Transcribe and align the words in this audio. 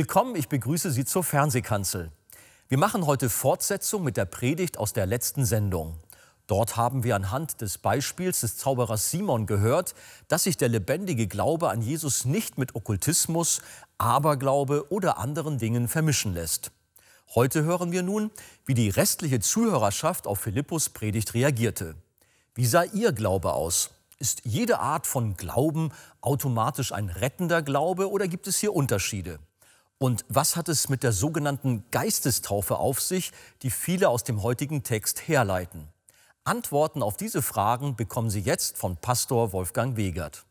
Willkommen, 0.00 0.34
ich 0.34 0.48
begrüße 0.48 0.90
Sie 0.90 1.04
zur 1.04 1.22
Fernsehkanzel. 1.22 2.10
Wir 2.70 2.78
machen 2.78 3.04
heute 3.04 3.28
Fortsetzung 3.28 4.02
mit 4.02 4.16
der 4.16 4.24
Predigt 4.24 4.78
aus 4.78 4.94
der 4.94 5.04
letzten 5.04 5.44
Sendung. 5.44 5.98
Dort 6.46 6.78
haben 6.78 7.04
wir 7.04 7.14
anhand 7.14 7.60
des 7.60 7.76
Beispiels 7.76 8.40
des 8.40 8.56
Zauberers 8.56 9.10
Simon 9.10 9.44
gehört, 9.44 9.94
dass 10.26 10.44
sich 10.44 10.56
der 10.56 10.70
lebendige 10.70 11.26
Glaube 11.26 11.68
an 11.68 11.82
Jesus 11.82 12.24
nicht 12.24 12.56
mit 12.56 12.74
Okkultismus, 12.74 13.60
Aberglaube 13.98 14.90
oder 14.90 15.18
anderen 15.18 15.58
Dingen 15.58 15.86
vermischen 15.86 16.32
lässt. 16.32 16.72
Heute 17.34 17.64
hören 17.64 17.92
wir 17.92 18.02
nun, 18.02 18.30
wie 18.64 18.72
die 18.72 18.88
restliche 18.88 19.40
Zuhörerschaft 19.40 20.26
auf 20.26 20.40
Philippus 20.40 20.88
Predigt 20.88 21.34
reagierte. 21.34 21.94
Wie 22.54 22.64
sah 22.64 22.84
ihr 22.84 23.12
Glaube 23.12 23.52
aus? 23.52 23.90
Ist 24.18 24.46
jede 24.46 24.78
Art 24.78 25.06
von 25.06 25.36
Glauben 25.36 25.92
automatisch 26.22 26.90
ein 26.90 27.10
rettender 27.10 27.60
Glaube 27.60 28.10
oder 28.10 28.28
gibt 28.28 28.46
es 28.46 28.56
hier 28.56 28.74
Unterschiede? 28.74 29.40
Und 30.02 30.24
was 30.30 30.56
hat 30.56 30.70
es 30.70 30.88
mit 30.88 31.02
der 31.02 31.12
sogenannten 31.12 31.84
Geistestaufe 31.90 32.78
auf 32.78 33.02
sich, 33.02 33.32
die 33.60 33.70
viele 33.70 34.08
aus 34.08 34.24
dem 34.24 34.42
heutigen 34.42 34.82
Text 34.82 35.28
herleiten? 35.28 35.88
Antworten 36.42 37.02
auf 37.02 37.18
diese 37.18 37.42
Fragen 37.42 37.96
bekommen 37.96 38.30
Sie 38.30 38.40
jetzt 38.40 38.78
von 38.78 38.96
Pastor 38.96 39.52
Wolfgang 39.52 39.98
Wegert. 39.98 40.46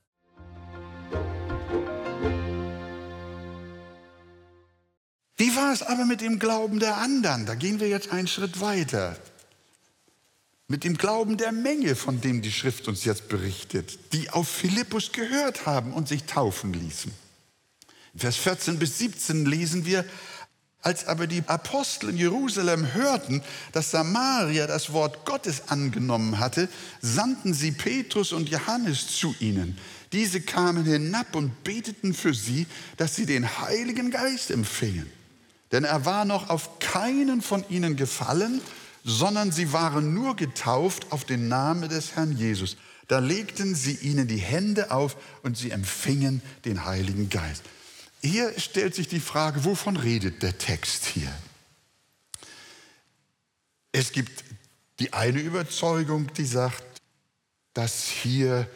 Wie 5.36 5.56
war 5.56 5.74
es 5.74 5.82
aber 5.82 6.06
mit 6.06 6.22
dem 6.22 6.38
Glauben 6.38 6.80
der 6.80 6.98
anderen? 6.98 7.48
Da 7.48 7.56
gehen 7.56 7.80
wir 7.80 7.90
jetzt 7.90 8.12
einen 8.12 8.28
Schritt 8.28 8.62
weiter. 8.62 9.16
Mit 10.68 10.84
dem 10.84 10.96
Glauben 10.96 11.38
der 11.38 11.54
Menge, 11.54 11.96
von 11.96 12.22
dem 12.22 12.44
die 12.44 12.52
Schrift 12.52 12.88
uns 12.88 13.04
jetzt 13.04 13.30
berichtet, 13.30 14.14
die 14.14 14.30
auf 14.30 14.48
Philippus 14.48 15.12
gehört 15.12 15.66
haben 15.66 15.92
und 15.92 16.08
sich 16.08 16.26
taufen 16.26 16.72
ließen. 16.72 17.12
Vers 18.20 18.36
14 18.38 18.80
bis 18.80 18.98
17 19.00 19.46
lesen 19.46 19.86
wir, 19.86 20.06
als 20.82 21.08
aber 21.08 21.28
die 21.28 21.44
Apostel 21.48 22.10
in 22.10 22.18
Jerusalem 22.18 22.94
hörten, 22.94 23.42
dass 23.74 23.92
Samaria 23.92 24.66
das 24.66 24.94
Wort 24.94 25.26
Gottes 25.26 25.64
angenommen 25.68 26.40
hatte, 26.40 26.70
sandten 27.02 27.54
sie 27.54 27.72
Petrus 27.72 28.32
und 28.32 28.50
Johannes 28.50 29.08
zu 29.08 29.36
ihnen. 29.40 29.78
Diese 30.14 30.42
kamen 30.42 30.86
hinab 30.86 31.36
und 31.36 31.64
beteten 31.64 32.14
für 32.14 32.34
sie, 32.34 32.66
dass 32.98 33.16
sie 33.16 33.26
den 33.26 33.60
Heiligen 33.60 34.10
Geist 34.10 34.52
empfingen. 34.52 35.10
Denn 35.72 35.84
er 35.84 36.06
war 36.06 36.26
noch 36.26 36.50
auf 36.50 36.80
keinen 36.80 37.42
von 37.42 37.64
ihnen 37.70 37.96
gefallen, 37.96 38.62
sondern 39.04 39.52
sie 39.52 39.74
waren 39.74 40.14
nur 40.14 40.36
getauft 40.36 41.12
auf 41.12 41.26
den 41.26 41.48
Namen 41.48 41.90
des 41.90 42.16
Herrn 42.16 42.36
Jesus. 42.38 42.78
Da 43.08 43.20
legten 43.20 43.76
sie 43.76 43.96
ihnen 43.96 44.28
die 44.28 44.38
Hände 44.38 44.92
auf 44.92 45.18
und 45.44 45.58
sie 45.58 45.72
empfingen 45.72 46.42
den 46.66 46.86
Heiligen 46.86 47.30
Geist. 47.30 47.64
Hier 48.22 48.60
stellt 48.60 48.96
sich 48.96 49.08
die 49.08 49.22
Frage, 49.22 49.64
wovon 49.64 49.96
redet 49.96 50.44
der 50.44 50.58
Text 50.58 51.06
hier? 51.06 51.34
Es 53.92 54.12
gibt 54.12 54.44
die 55.00 55.14
eine 55.14 55.40
Überzeugung, 55.40 56.32
die 56.34 56.46
sagt, 56.46 56.84
dass 57.74 58.04
hier 58.08 58.68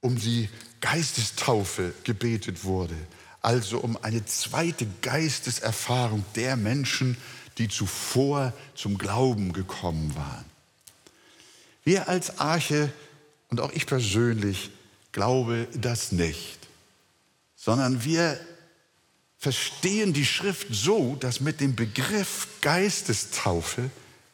um 0.00 0.16
die 0.16 0.48
Geistestaufe 0.80 1.94
gebetet 2.04 2.64
wurde, 2.64 2.96
also 3.40 3.78
um 3.78 3.96
eine 4.02 4.24
zweite 4.26 4.86
Geisteserfahrung 5.00 6.24
der 6.34 6.56
Menschen, 6.56 7.16
die 7.56 7.68
zuvor 7.68 8.52
zum 8.74 8.98
Glauben 8.98 9.54
gekommen 9.54 10.14
waren. 10.14 10.44
Wir 11.84 12.08
als 12.08 12.38
Arche 12.38 12.92
und 13.48 13.60
auch 13.60 13.72
ich 13.72 13.86
persönlich 13.86 14.70
glaube 15.12 15.66
das 15.72 16.12
nicht, 16.12 16.58
sondern 17.54 18.04
wir 18.04 18.38
verstehen 19.46 20.12
die 20.12 20.26
Schrift 20.26 20.66
so, 20.72 21.14
dass 21.14 21.38
mit 21.38 21.60
dem 21.60 21.76
Begriff 21.76 22.48
Geistestaufe 22.62 23.90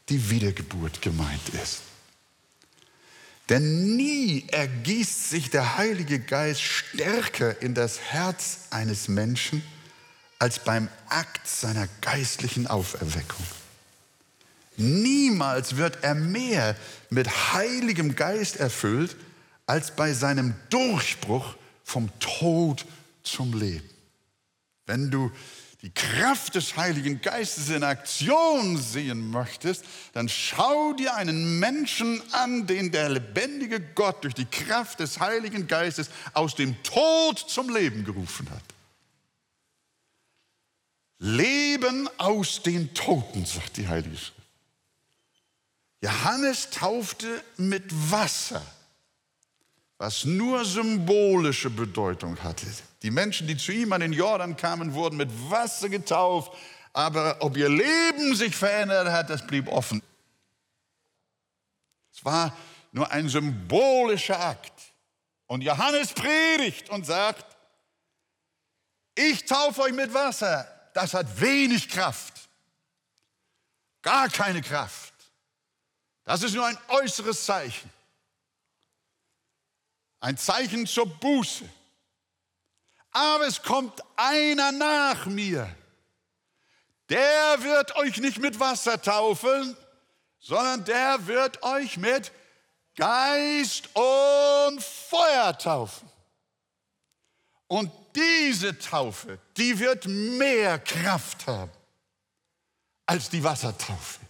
die 0.09 0.31
Wiedergeburt 0.31 1.03
gemeint 1.03 1.51
ist. 1.63 1.83
Denn 3.51 3.95
nie 3.95 4.47
ergießt 4.49 5.29
sich 5.29 5.51
der 5.51 5.77
Heilige 5.77 6.19
Geist 6.19 6.63
stärker 6.63 7.61
in 7.61 7.75
das 7.75 8.01
Herz 8.01 8.61
eines 8.71 9.09
Menschen 9.09 9.63
als 10.39 10.61
beim 10.61 10.89
Akt 11.11 11.47
seiner 11.47 11.89
geistlichen 12.01 12.67
Auferweckung. 12.67 13.45
Niemals 14.79 15.77
wird 15.77 16.03
er 16.03 16.15
mehr 16.15 16.75
mit 17.11 17.53
Heiligem 17.53 18.17
Geist 18.17 18.57
erfüllt 18.57 19.15
als 19.67 19.95
bei 19.95 20.15
seinem 20.15 20.55
Durchbruch 20.71 21.55
vom 21.85 22.09
Tod 22.19 22.87
zum 23.23 23.53
Leben. 23.53 23.93
Wenn 24.93 25.11
du 25.11 25.33
die 25.81 25.89
Kraft 25.89 26.55
des 26.55 26.77
Heiligen 26.77 27.23
Geistes 27.23 27.71
in 27.71 27.83
Aktion 27.83 28.77
sehen 28.77 29.31
möchtest, 29.31 29.87
dann 30.13 30.29
schau 30.29 30.93
dir 30.93 31.17
einen 31.17 31.59
Menschen 31.59 32.21
an, 32.33 32.67
den 32.67 32.93
der 32.93 33.09
lebendige 33.09 33.81
Gott 33.81 34.23
durch 34.23 34.35
die 34.35 34.45
Kraft 34.45 35.01
des 35.01 35.19
Heiligen 35.19 35.67
Geistes 35.67 36.11
aus 36.35 36.57
dem 36.57 36.83
Tod 36.83 37.39
zum 37.39 37.75
Leben 37.75 38.05
gerufen 38.05 38.51
hat. 38.51 38.63
Leben 41.21 42.07
aus 42.19 42.63
den 42.63 42.93
Toten, 42.93 43.47
sagt 43.47 43.79
die 43.79 43.89
Heilige 43.89 44.19
Schrift. 44.19 44.35
Johannes 46.03 46.69
taufte 46.69 47.43
mit 47.57 47.85
Wasser 48.11 48.61
was 50.03 50.25
nur 50.25 50.65
symbolische 50.65 51.71
Bedeutung 51.71 52.37
hatte. 52.43 52.67
Die 53.03 53.11
Menschen, 53.13 53.47
die 53.47 53.57
zu 53.57 53.71
ihm 53.71 53.93
an 53.93 54.01
den 54.01 54.13
Jordan 54.13 54.57
kamen, 54.57 54.95
wurden 54.95 55.17
mit 55.17 55.31
Wasser 55.49 55.89
getauft, 55.89 56.53
aber 56.93 57.37
ob 57.39 57.57
ihr 57.57 57.69
Leben 57.69 58.35
sich 58.35 58.57
verändert 58.57 59.07
hat, 59.07 59.31
das 59.31 59.47
blieb 59.47 59.69
offen. 59.69 60.03
Es 62.13 62.25
war 62.25 62.53
nur 62.91 63.13
ein 63.13 63.29
symbolischer 63.29 64.41
Akt. 64.41 64.73
Und 65.47 65.63
Johannes 65.63 66.13
predigt 66.13 66.91
und 66.91 67.07
sagt, 67.07 67.57
ich 69.15 69.45
taufe 69.45 69.83
euch 69.83 69.93
mit 69.93 70.13
Wasser. 70.13 70.67
Das 70.95 71.15
hat 71.15 71.41
wenig 71.41 71.89
Kraft. 71.89 72.49
Gar 74.03 74.29
keine 74.31 74.63
Kraft. 74.63 75.15
Das 76.25 76.43
ist 76.43 76.57
nur 76.57 76.67
ein 76.67 76.79
äußeres 76.89 77.45
Zeichen 77.45 77.89
ein 80.23 80.37
Zeichen 80.39 80.87
zur 80.87 81.07
Buße. 81.07 81.69
Aber 83.11 83.47
es 83.47 83.61
kommt 83.61 84.01
einer 84.17 84.73
nach 84.73 85.27
mir, 85.27 85.69
der 87.11 87.63
wird 87.63 87.95
euch 87.97 88.17
nicht 88.19 88.39
mit 88.39 88.59
Wasser 88.59 89.03
taufeln, 89.03 89.77
sondern 90.39 90.85
der 90.85 91.27
wird 91.27 91.63
euch 91.63 91.99
mit 91.99 92.33
Geist 92.97 93.89
und 93.95 94.83
Feuer 94.83 95.59
taufen. 95.59 96.09
Und 97.67 97.91
diese 98.15 98.79
Taufe, 98.79 99.39
die 99.57 99.79
wird 99.79 100.07
mehr 100.07 100.79
Kraft 100.79 101.47
haben 101.47 101.73
als 103.07 103.29
die 103.29 103.43
Wassertaufe. 103.43 104.21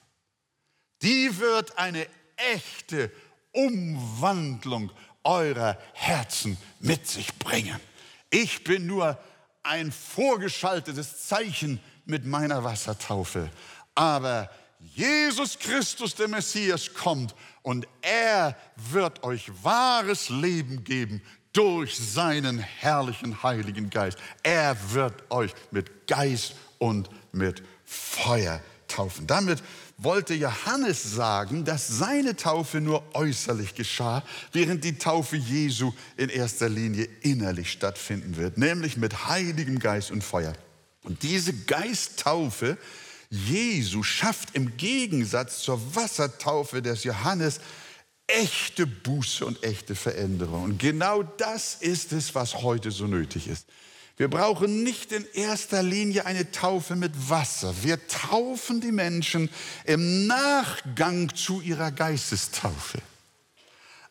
Die 1.03 1.39
wird 1.39 1.77
eine 1.77 2.07
echte 2.37 3.13
Umwandlung 3.53 4.91
eurer 5.25 5.79
Herzen 5.93 6.57
mit 6.81 7.07
sich 7.07 7.35
bringen. 7.39 7.79
Ich 8.31 8.65
bin 8.65 8.87
nur 8.87 9.19
ein 9.63 9.93
vorgeschaltetes 9.93 11.27
Zeichen 11.27 11.81
mit 12.05 12.25
meiner 12.25 12.65
Wassertaufe. 12.65 13.51
Aber 13.95 14.51
Jesus 14.81 15.59
Christus, 15.59 16.15
der 16.15 16.29
Messias, 16.29 16.93
kommt 16.93 17.35
und 17.63 17.87
er 18.01 18.57
wird 18.77 19.23
euch 19.23 19.51
wahres 19.63 20.29
Leben 20.29 20.83
geben 20.83 21.23
durch 21.53 21.97
seinen 21.97 22.59
herrlichen 22.59 23.43
Heiligen 23.43 23.91
Geist. 23.91 24.19
Er 24.43 24.77
wird 24.93 25.31
euch 25.31 25.53
mit 25.71 26.07
Geist 26.07 26.55
und 26.79 27.09
mit 27.31 27.63
Feuer 27.85 28.61
taufen. 28.89 29.27
Damit 29.27 29.63
wollte 30.05 30.35
Johannes 30.35 31.03
sagen, 31.03 31.65
dass 31.65 31.89
seine 31.89 32.37
Taufe 32.37 32.81
nur 32.81 33.03
äußerlich 33.15 33.75
geschah, 33.75 34.23
während 34.53 34.85
die 34.85 34.99
Taufe 34.99 35.37
Jesu 35.37 35.93
in 36.17 36.29
erster 36.29 36.69
Linie 36.69 37.09
innerlich 37.23 37.73
stattfinden 37.73 38.37
wird, 38.37 38.59
nämlich 38.59 38.97
mit 38.97 39.29
Heiligem 39.29 39.79
Geist 39.79 40.11
und 40.11 40.23
Feuer. 40.23 40.55
Und 41.03 41.23
diese 41.23 41.53
Geisttaufe 41.53 42.79
Jesu 43.31 44.03
schafft 44.03 44.55
im 44.55 44.77
Gegensatz 44.77 45.63
zur 45.63 45.95
Wassertaufe 45.95 46.83
des 46.83 47.05
Johannes 47.05 47.61
echte 48.27 48.87
Buße 48.87 49.45
und 49.45 49.63
echte 49.63 49.95
Veränderung. 49.95 50.65
Und 50.65 50.79
genau 50.79 51.23
das 51.23 51.77
ist 51.81 52.13
es, 52.13 52.35
was 52.35 52.57
heute 52.57 52.91
so 52.91 53.07
nötig 53.07 53.49
ist. 53.49 53.67
Wir 54.17 54.29
brauchen 54.29 54.83
nicht 54.83 55.11
in 55.13 55.27
erster 55.33 55.83
Linie 55.83 56.27
eine 56.27 56.51
Taufe 56.51 56.97
mit 56.97 57.31
Wasser. 57.31 57.75
Wir 57.83 58.07
taufen 58.09 58.81
die 58.81 58.93
Menschen 58.93 59.51
im 59.85 60.27
Nachgang 60.27 61.35
zu 61.35 61.61
ihrer 61.61 61.91
Geistestaufe. 61.91 62.99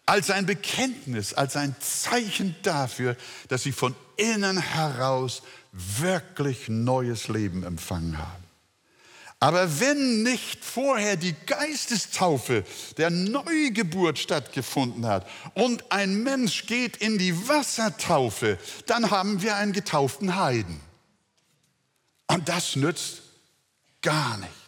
Als 0.05 0.31
ein 0.31 0.45
Bekenntnis, 0.45 1.33
als 1.33 1.55
ein 1.55 1.75
Zeichen 1.79 2.55
dafür, 2.63 3.15
dass 3.47 3.63
sie 3.63 3.71
von 3.71 3.95
innen 4.17 4.59
heraus 4.59 5.43
wirklich 5.71 6.67
neues 6.67 7.27
Leben 7.27 7.63
empfangen 7.63 8.17
haben. 8.17 8.40
Aber 9.43 9.79
wenn 9.79 10.21
nicht 10.21 10.63
vorher 10.63 11.17
die 11.17 11.35
Geistestaufe 11.47 12.63
der 12.97 13.09
Neugeburt 13.09 14.19
stattgefunden 14.19 15.07
hat 15.07 15.27
und 15.55 15.91
ein 15.91 16.21
Mensch 16.21 16.67
geht 16.67 16.97
in 16.97 17.17
die 17.17 17.47
Wassertaufe, 17.47 18.59
dann 18.85 19.09
haben 19.09 19.41
wir 19.41 19.55
einen 19.55 19.73
getauften 19.73 20.35
Heiden. 20.35 20.79
Und 22.27 22.47
das 22.49 22.75
nützt 22.75 23.23
gar 24.03 24.37
nichts. 24.37 24.60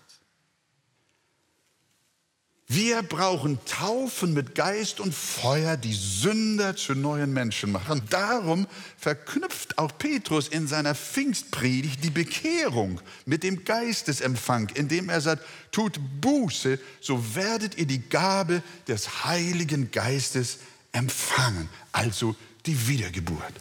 Wir 2.76 3.04
brauchen 3.04 3.60
Taufen 3.66 4.34
mit 4.34 4.56
Geist 4.56 5.00
und 5.00 5.14
Feuer, 5.14 5.78
die 5.78 5.94
Sünder 5.94 6.76
zu 6.76 6.96
neuen 6.96 7.32
Menschen 7.32 7.72
machen. 7.72 8.02
Darum 8.10 8.66
verknüpft 8.98 9.78
auch 9.78 9.96
Petrus 10.00 10.48
in 10.48 10.66
seiner 10.66 10.96
Pfingstpredigt 10.96 12.04
die 12.04 12.10
Bekehrung 12.10 13.00
mit 13.28 13.44
dem 13.44 13.64
Geistesempfang, 13.64 14.70
indem 14.74 15.10
er 15.10 15.22
sagt, 15.22 15.46
tut 15.72 16.00
Buße, 16.20 16.80
so 17.00 17.36
werdet 17.36 17.78
ihr 17.78 17.86
die 17.86 18.10
Gabe 18.10 18.64
des 18.88 19.24
Heiligen 19.24 19.92
Geistes 19.92 20.58
empfangen, 20.94 21.70
also 21.92 22.36
die 22.66 22.88
Wiedergeburt. 22.88 23.54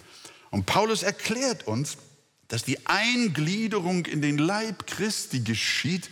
Und 0.50 0.64
Paulus 0.64 1.02
erklärt 1.02 1.66
uns, 1.66 1.98
dass 2.48 2.64
die 2.64 2.86
Eingliederung 2.86 4.06
in 4.06 4.22
den 4.22 4.38
Leib 4.38 4.86
Christi 4.86 5.40
geschieht, 5.40 6.08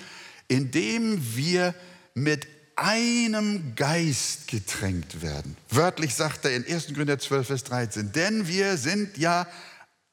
indem 0.48 1.34
wir 1.34 1.74
mit 2.12 2.59
einem 2.80 3.74
Geist 3.76 4.48
getränkt 4.48 5.20
werden. 5.20 5.54
Wörtlich 5.68 6.14
sagt 6.14 6.46
er 6.46 6.56
in 6.56 6.66
1. 6.66 6.94
Korinther 6.94 7.18
12, 7.18 7.46
Vers 7.46 7.64
13, 7.64 8.12
denn 8.12 8.48
wir 8.48 8.78
sind 8.78 9.18
ja 9.18 9.46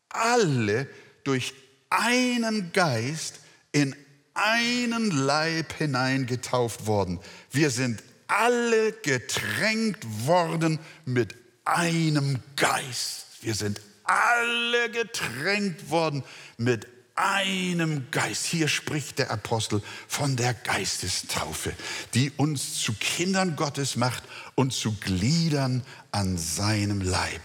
alle 0.10 0.88
durch 1.24 1.54
einen 1.90 2.74
Geist 2.74 3.40
in 3.72 3.96
einen 4.34 5.12
Leib 5.12 5.74
hineingetauft 5.78 6.86
worden. 6.86 7.20
Wir 7.52 7.70
sind 7.70 8.04
alle 8.28 8.92
getränkt 8.92 10.06
worden 10.26 10.78
mit 11.06 11.36
einem 11.64 12.40
Geist. 12.58 13.28
Wir 13.42 13.56
sind 13.56 13.80
alle 14.04 14.90
getränkt 14.92 15.90
worden 15.90 16.24
mit 16.58 16.86
einem 17.18 18.06
Geist. 18.12 18.46
Hier 18.46 18.68
spricht 18.68 19.20
der 19.20 19.32
Apostel 19.32 19.82
von 20.08 20.36
der 20.36 20.54
Geistestaufe, 20.54 21.74
die 22.14 22.32
uns 22.38 22.82
zu 22.82 22.94
Kindern 22.94 23.56
Gottes 23.56 23.96
macht 23.96 24.24
und 24.56 24.72
zu 24.72 24.94
Gliedern 24.94 25.84
an 26.12 26.38
seinem 26.38 27.02
Leib. 27.02 27.42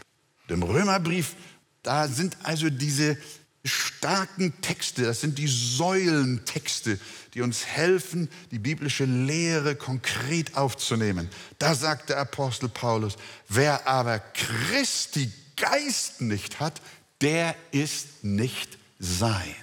Im 0.48 0.62
Römerbrief, 0.62 1.34
da 1.82 2.06
sind 2.06 2.36
also 2.42 2.68
diese 2.68 3.16
starken 3.64 4.60
Texte, 4.60 5.04
das 5.04 5.20
sind 5.20 5.38
die 5.38 5.46
Säulentexte, 5.46 6.98
die 7.34 7.40
uns 7.40 7.64
helfen, 7.64 8.28
die 8.50 8.58
biblische 8.58 9.04
Lehre 9.04 9.76
konkret 9.76 10.56
aufzunehmen. 10.56 11.28
Da 11.58 11.74
sagt 11.74 12.10
der 12.10 12.18
Apostel 12.18 12.68
Paulus, 12.68 13.16
wer 13.48 13.86
aber 13.86 14.18
Christi 14.18 15.30
Geist 15.56 16.20
nicht 16.20 16.60
hat, 16.60 16.80
der 17.20 17.54
ist 17.70 18.24
nicht 18.24 18.78
sein. 18.98 19.61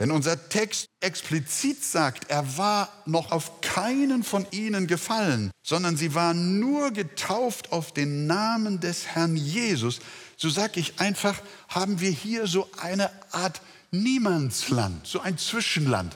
Wenn 0.00 0.12
unser 0.12 0.48
Text 0.48 0.88
explizit 1.00 1.82
sagt, 1.82 2.30
er 2.30 2.56
war 2.56 3.02
noch 3.04 3.32
auf 3.32 3.60
keinen 3.60 4.22
von 4.22 4.46
ihnen 4.52 4.86
gefallen, 4.86 5.50
sondern 5.64 5.96
sie 5.96 6.14
waren 6.14 6.60
nur 6.60 6.92
getauft 6.92 7.72
auf 7.72 7.92
den 7.92 8.28
Namen 8.28 8.78
des 8.78 9.08
Herrn 9.08 9.36
Jesus, 9.36 9.98
so 10.36 10.48
sage 10.50 10.78
ich 10.78 11.00
einfach, 11.00 11.42
haben 11.68 11.98
wir 11.98 12.10
hier 12.10 12.46
so 12.46 12.70
eine 12.80 13.10
Art 13.32 13.60
Niemandsland, 13.90 15.04
so 15.04 15.18
ein 15.18 15.36
Zwischenland. 15.36 16.14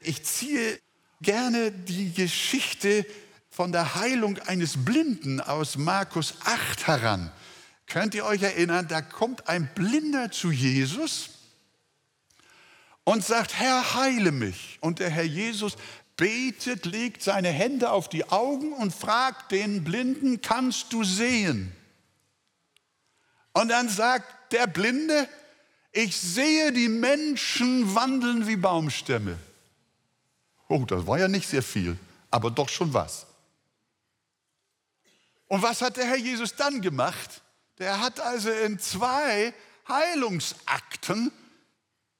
Ich 0.00 0.22
ziehe 0.22 0.78
gerne 1.22 1.72
die 1.72 2.12
Geschichte 2.12 3.06
von 3.48 3.72
der 3.72 3.94
Heilung 3.94 4.38
eines 4.40 4.84
Blinden 4.84 5.40
aus 5.40 5.78
Markus 5.78 6.34
8 6.44 6.86
heran. 6.86 7.32
Könnt 7.86 8.14
ihr 8.14 8.26
euch 8.26 8.42
erinnern, 8.42 8.88
da 8.88 9.00
kommt 9.00 9.48
ein 9.48 9.70
Blinder 9.74 10.30
zu 10.30 10.50
Jesus 10.50 11.30
und 13.04 13.24
sagt, 13.24 13.54
Herr, 13.54 13.94
heile 13.94 14.32
mich. 14.32 14.78
Und 14.80 14.98
der 14.98 15.10
Herr 15.10 15.24
Jesus 15.24 15.76
betet, 16.16 16.86
legt 16.86 17.22
seine 17.22 17.50
Hände 17.50 17.90
auf 17.90 18.08
die 18.08 18.28
Augen 18.30 18.72
und 18.72 18.94
fragt 18.94 19.52
den 19.52 19.84
Blinden, 19.84 20.40
kannst 20.40 20.92
du 20.92 21.04
sehen? 21.04 21.72
Und 23.52 23.68
dann 23.68 23.88
sagt 23.88 24.52
der 24.52 24.66
Blinde, 24.66 25.28
ich 25.92 26.16
sehe 26.16 26.72
die 26.72 26.88
Menschen 26.88 27.94
wandeln 27.94 28.48
wie 28.48 28.56
Baumstämme. 28.56 29.38
Oh, 30.68 30.84
das 30.84 31.06
war 31.06 31.18
ja 31.18 31.28
nicht 31.28 31.48
sehr 31.48 31.62
viel, 31.62 31.96
aber 32.30 32.50
doch 32.50 32.68
schon 32.68 32.92
was. 32.92 33.26
Und 35.46 35.62
was 35.62 35.82
hat 35.82 35.96
der 35.96 36.06
Herr 36.06 36.16
Jesus 36.16 36.56
dann 36.56 36.80
gemacht? 36.80 37.42
Der 37.78 38.00
hat 38.00 38.18
also 38.18 38.50
in 38.50 38.78
zwei 38.78 39.54
Heilungsakten 39.86 41.30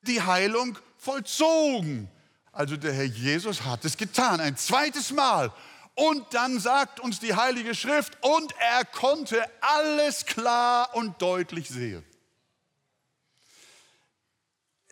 die 0.08 0.22
Heilung 0.22 0.78
vollzogen. 0.98 2.08
Also 2.52 2.76
der 2.76 2.92
Herr 2.92 3.04
Jesus 3.04 3.64
hat 3.64 3.84
es 3.84 3.96
getan, 3.96 4.40
ein 4.40 4.56
zweites 4.56 5.10
Mal. 5.10 5.52
Und 5.94 6.34
dann 6.34 6.58
sagt 6.58 7.00
uns 7.00 7.20
die 7.20 7.34
Heilige 7.34 7.74
Schrift, 7.74 8.16
und 8.20 8.52
er 8.58 8.84
konnte 8.84 9.44
alles 9.60 10.26
klar 10.26 10.94
und 10.94 11.20
deutlich 11.22 11.68
sehen. 11.68 12.04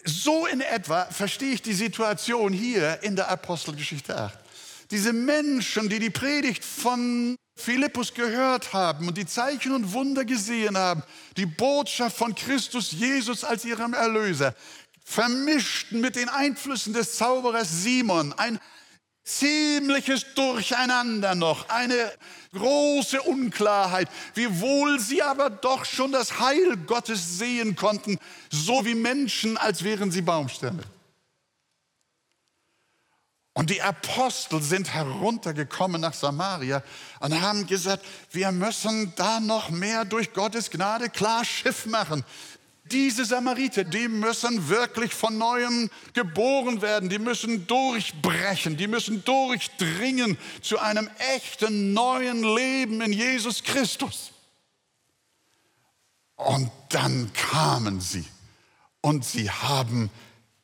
So 0.04 0.46
in 0.46 0.60
etwa 0.60 1.04
verstehe 1.06 1.54
ich 1.54 1.62
die 1.62 1.72
Situation 1.72 2.52
hier 2.52 3.02
in 3.02 3.14
der 3.14 3.28
Apostelgeschichte 3.28 4.16
8. 4.16 4.38
Diese 4.90 5.12
Menschen, 5.12 5.88
die 5.88 6.00
die 6.00 6.10
Predigt 6.10 6.64
von 6.64 7.36
Philippus 7.54 8.12
gehört 8.14 8.72
haben 8.72 9.08
und 9.08 9.16
die 9.16 9.26
Zeichen 9.26 9.72
und 9.72 9.92
Wunder 9.92 10.24
gesehen 10.24 10.76
haben, 10.76 11.02
die 11.36 11.46
Botschaft 11.46 12.16
von 12.16 12.34
Christus 12.34 12.92
Jesus 12.92 13.44
als 13.44 13.64
ihrem 13.64 13.94
Erlöser, 13.94 14.54
vermischt 15.12 15.92
mit 15.92 16.16
den 16.16 16.28
Einflüssen 16.28 16.92
des 16.92 17.16
Zauberers 17.16 17.82
Simon, 17.82 18.32
ein 18.32 18.58
ziemliches 19.24 20.34
Durcheinander 20.34 21.34
noch, 21.34 21.68
eine 21.68 22.12
große 22.52 23.22
Unklarheit, 23.22 24.08
wiewohl 24.34 24.98
sie 24.98 25.22
aber 25.22 25.50
doch 25.50 25.84
schon 25.84 26.12
das 26.12 26.40
Heil 26.40 26.76
Gottes 26.86 27.38
sehen 27.38 27.76
konnten, 27.76 28.18
so 28.50 28.84
wie 28.84 28.94
Menschen, 28.94 29.56
als 29.56 29.84
wären 29.84 30.10
sie 30.10 30.22
Baumstämme. 30.22 30.82
Und 33.54 33.68
die 33.68 33.82
Apostel 33.82 34.62
sind 34.62 34.94
heruntergekommen 34.94 36.00
nach 36.00 36.14
Samaria 36.14 36.82
und 37.20 37.38
haben 37.38 37.66
gesagt, 37.66 38.02
wir 38.30 38.50
müssen 38.50 39.12
da 39.16 39.40
noch 39.40 39.68
mehr 39.68 40.06
durch 40.06 40.32
Gottes 40.32 40.70
Gnade 40.70 41.10
klar 41.10 41.44
Schiff 41.44 41.84
machen. 41.84 42.24
Diese 42.84 43.24
Samariter, 43.24 43.84
die 43.84 44.08
müssen 44.08 44.68
wirklich 44.68 45.14
von 45.14 45.38
neuem 45.38 45.88
geboren 46.14 46.82
werden, 46.82 47.08
die 47.08 47.20
müssen 47.20 47.66
durchbrechen, 47.66 48.76
die 48.76 48.88
müssen 48.88 49.24
durchdringen 49.24 50.36
zu 50.60 50.78
einem 50.78 51.08
echten 51.34 51.92
neuen 51.92 52.42
Leben 52.42 53.00
in 53.00 53.12
Jesus 53.12 53.62
Christus. 53.62 54.32
Und 56.36 56.70
dann 56.88 57.32
kamen 57.32 58.00
sie 58.00 58.24
und 59.00 59.24
sie 59.24 59.48
haben 59.48 60.10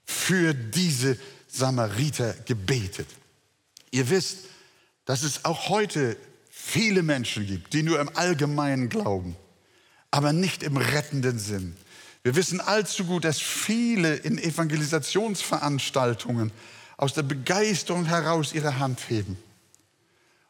für 0.05 0.55
diese 0.55 1.19
Samariter 1.47 2.33
gebetet. 2.47 3.09
Ihr 3.91 4.11
wisst, 4.11 4.39
dass 5.05 5.23
es 5.23 5.45
auch 5.45 5.69
heute 5.69 6.17
viele 6.51 7.03
Menschen 7.03 7.47
gibt, 7.47 7.73
die 7.73 7.83
nur 7.83 8.01
im 8.01 8.11
Allgemeinen 8.17 8.89
glauben, 8.89 9.37
aber 10.11 10.33
nicht 10.33 10.63
im 10.63 10.77
rettenden 10.77 11.39
Sinn. 11.39 11.77
Wir 12.29 12.37
wissen 12.37 12.61
allzu 12.61 13.07
gut, 13.07 13.25
dass 13.25 13.41
viele 13.41 14.15
in 14.15 14.37
Evangelisationsveranstaltungen 14.37 16.53
aus 16.99 17.15
der 17.15 17.23
Begeisterung 17.23 18.05
heraus 18.05 18.53
ihre 18.53 18.79
Hand 18.79 19.01
heben 19.09 19.39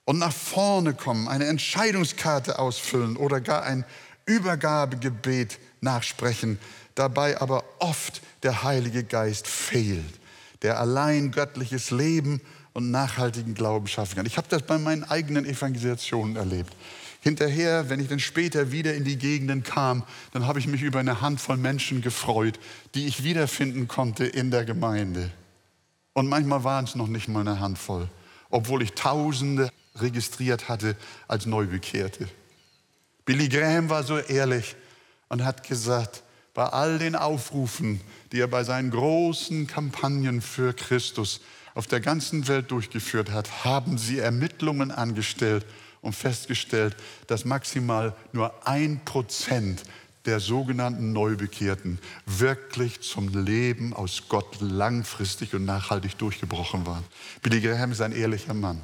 und 0.05 0.19
nach 0.19 0.33
vorne 0.33 0.93
kommen, 0.93 1.29
eine 1.29 1.47
Entscheidungskarte 1.47 2.59
ausfüllen 2.59 3.17
oder 3.17 3.41
gar 3.41 3.63
ein 3.63 3.85
Übergabegebet 4.27 5.61
nachsprechen, 5.81 6.59
dabei 6.97 7.41
aber 7.41 7.63
oft 7.79 8.23
der 8.43 8.65
Heilige 8.65 9.05
Geist 9.05 9.47
fehlt, 9.47 10.19
der 10.63 10.81
allein 10.81 11.31
göttliches 11.31 11.93
Leben 11.93 12.41
und 12.73 12.91
nachhaltigen 12.91 13.55
Glauben 13.55 13.87
schaffen 13.87 14.17
kann. 14.17 14.27
Ich 14.27 14.37
habe 14.37 14.49
das 14.51 14.63
bei 14.63 14.79
meinen 14.79 15.05
eigenen 15.05 15.45
Evangelisationen 15.45 16.35
erlebt. 16.35 16.75
Hinterher, 17.29 17.91
wenn 17.91 18.01
ich 18.01 18.09
dann 18.09 18.21
später 18.21 18.73
wieder 18.73 18.95
in 18.95 19.05
die 19.05 19.19
Gegenden 19.19 19.63
kam, 19.63 20.03
dann 20.33 20.47
habe 20.47 20.61
ich 20.61 20.67
mich 20.67 20.81
über 20.81 20.99
eine 20.99 21.21
Handvoll 21.21 21.59
Menschen 21.59 22.01
gefreut, 22.01 22.59
die 22.95 23.07
ich 23.07 23.23
wiederfinden 23.23 23.87
konnte 23.87 24.25
in 24.25 24.51
der 24.51 24.65
Gemeinde. 24.65 25.31
Und 26.15 26.27
manchmal 26.27 26.65
waren 26.65 26.87
es 26.87 26.95
noch 26.95 27.07
nicht 27.07 27.29
mal 27.29 27.41
eine 27.41 27.61
Handvoll, 27.61 28.09
obwohl 28.49 28.81
ich 28.81 28.93
Tausende 28.93 29.71
registriert 29.97 30.71
hatte 30.71 30.97
als 31.27 31.45
Neubekehrte. 31.45 32.31
Billy 33.27 33.51
Graham 33.51 33.91
war 33.91 34.05
so 34.05 34.17
ehrlich 34.17 34.75
und 35.29 35.45
hat 35.45 35.69
gesagt, 35.69 36.23
bei 36.55 36.65
all 36.65 36.99
den 36.99 37.15
Aufrufen, 37.15 38.01
die 38.33 38.41
er 38.41 38.49
bei 38.49 38.65
seinen 38.65 38.91
großen 38.91 39.67
Kampagnen 39.67 40.41
für 40.41 40.73
Christus 40.73 41.43
auf 41.75 41.87
der 41.87 42.01
ganzen 42.01 42.49
Welt 42.49 42.71
durchgeführt 42.71 43.31
hat, 43.31 43.67
haben 43.67 43.99
sie 43.99 44.19
Ermittlungen 44.19 44.91
angestellt 44.91 45.67
und 46.01 46.15
festgestellt, 46.15 46.97
dass 47.27 47.45
maximal 47.45 48.15
nur 48.33 48.67
ein 48.67 49.05
Prozent 49.05 49.83
der 50.25 50.41
sogenannten 50.41 51.13
Neubekehrten 51.13 51.99
wirklich 52.27 53.01
zum 53.01 53.29
Leben 53.45 53.95
aus 53.95 54.25
Gott 54.29 54.61
langfristig 54.61 55.55
und 55.55 55.65
nachhaltig 55.65 56.19
durchgebrochen 56.19 56.87
waren. 56.87 57.05
Billy 57.43 57.61
Graham 57.61 57.93
ist 57.93 58.01
ein 58.01 58.13
ehrlicher 58.13 58.55
Mann. 58.55 58.81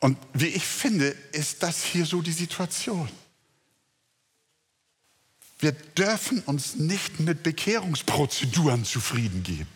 Und 0.00 0.16
wie 0.32 0.46
ich 0.46 0.64
finde, 0.64 1.14
ist 1.32 1.62
das 1.62 1.84
hier 1.84 2.06
so 2.06 2.22
die 2.22 2.32
Situation. 2.32 3.08
Wir 5.60 5.72
dürfen 5.72 6.40
uns 6.40 6.76
nicht 6.76 7.20
mit 7.20 7.42
Bekehrungsprozeduren 7.42 8.84
zufrieden 8.84 9.42
geben, 9.42 9.68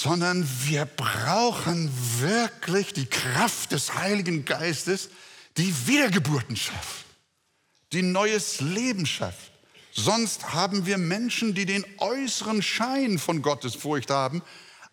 sondern 0.00 0.48
wir 0.64 0.86
brauchen 0.86 1.90
wirklich 2.18 2.92
die 2.92 3.06
Kraft 3.06 3.72
des 3.72 3.94
Heiligen 3.94 4.44
Geistes, 4.44 5.08
die 5.56 5.72
Wiedergeburten 5.86 6.56
schafft, 6.56 7.04
die 7.92 8.02
neues 8.02 8.60
Leben 8.60 9.06
schafft. 9.06 9.52
Sonst 9.92 10.52
haben 10.52 10.86
wir 10.86 10.98
Menschen, 10.98 11.54
die 11.54 11.64
den 11.64 11.86
äußeren 11.98 12.60
Schein 12.60 13.18
von 13.20 13.40
Gottesfurcht 13.40 14.10
haben, 14.10 14.42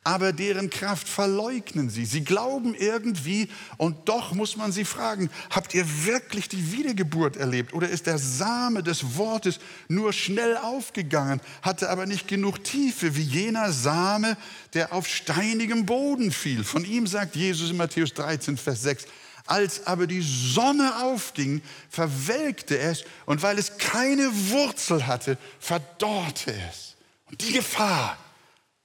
aber 0.03 0.34
deren 0.34 0.72
Kraft 0.72 1.08
verleugnen 1.08 1.91
sie. 1.91 2.05
Sie 2.05 2.24
glauben 2.24 2.74
irgendwie 2.74 3.50
und 3.77 4.10
doch 4.10 4.34
muss 4.34 4.58
man 4.58 4.72
sie 4.72 4.84
fragen, 4.84 5.29
habt 5.51 5.75
ihr 5.75 5.86
wirklich 6.05 6.50
die 6.50 6.72
Wiedergeburt 6.72 7.38
erlebt 7.38 7.74
oder 7.74 7.88
ist 7.88 8.08
der 8.08 8.17
Same 8.17 8.81
des 8.81 9.15
Wortes 9.15 9.60
nur 9.88 10.12
schnell 10.12 10.58
aufgegangen, 10.58 11.39
hatte 11.62 11.89
aber 11.89 12.08
nicht 12.08 12.27
genug 12.27 12.63
Tiefe 12.63 13.15
wie 13.15 13.22
jener 13.22 13.72
Same, 13.72 14.38
der 14.74 14.91
auf 14.91 15.08
steinigem 15.08 15.86
Boden 15.86 16.31
fiel. 16.31 16.63
Von 16.63 16.84
ihm 16.84 17.05
sagt 17.05 17.36
Jesus 17.36 17.70
in 17.70 17.77
Matthäus 17.77 18.13
13, 18.15 18.58
Vers 18.58 18.81
6, 18.81 19.05
als 19.46 19.86
aber 19.86 20.08
die 20.08 20.22
Sonne 20.22 21.03
aufging, 21.03 21.62
verwelkte 21.89 22.79
es 22.79 23.03
und 23.25 23.43
weil 23.43 23.60
es 23.60 23.77
keine 23.77 24.31
Wurzel 24.50 25.05
hatte, 25.05 25.38
verdorrte 25.60 26.53
es. 26.70 26.96
Und 27.29 27.41
die 27.41 27.53
Gefahr 27.53 28.17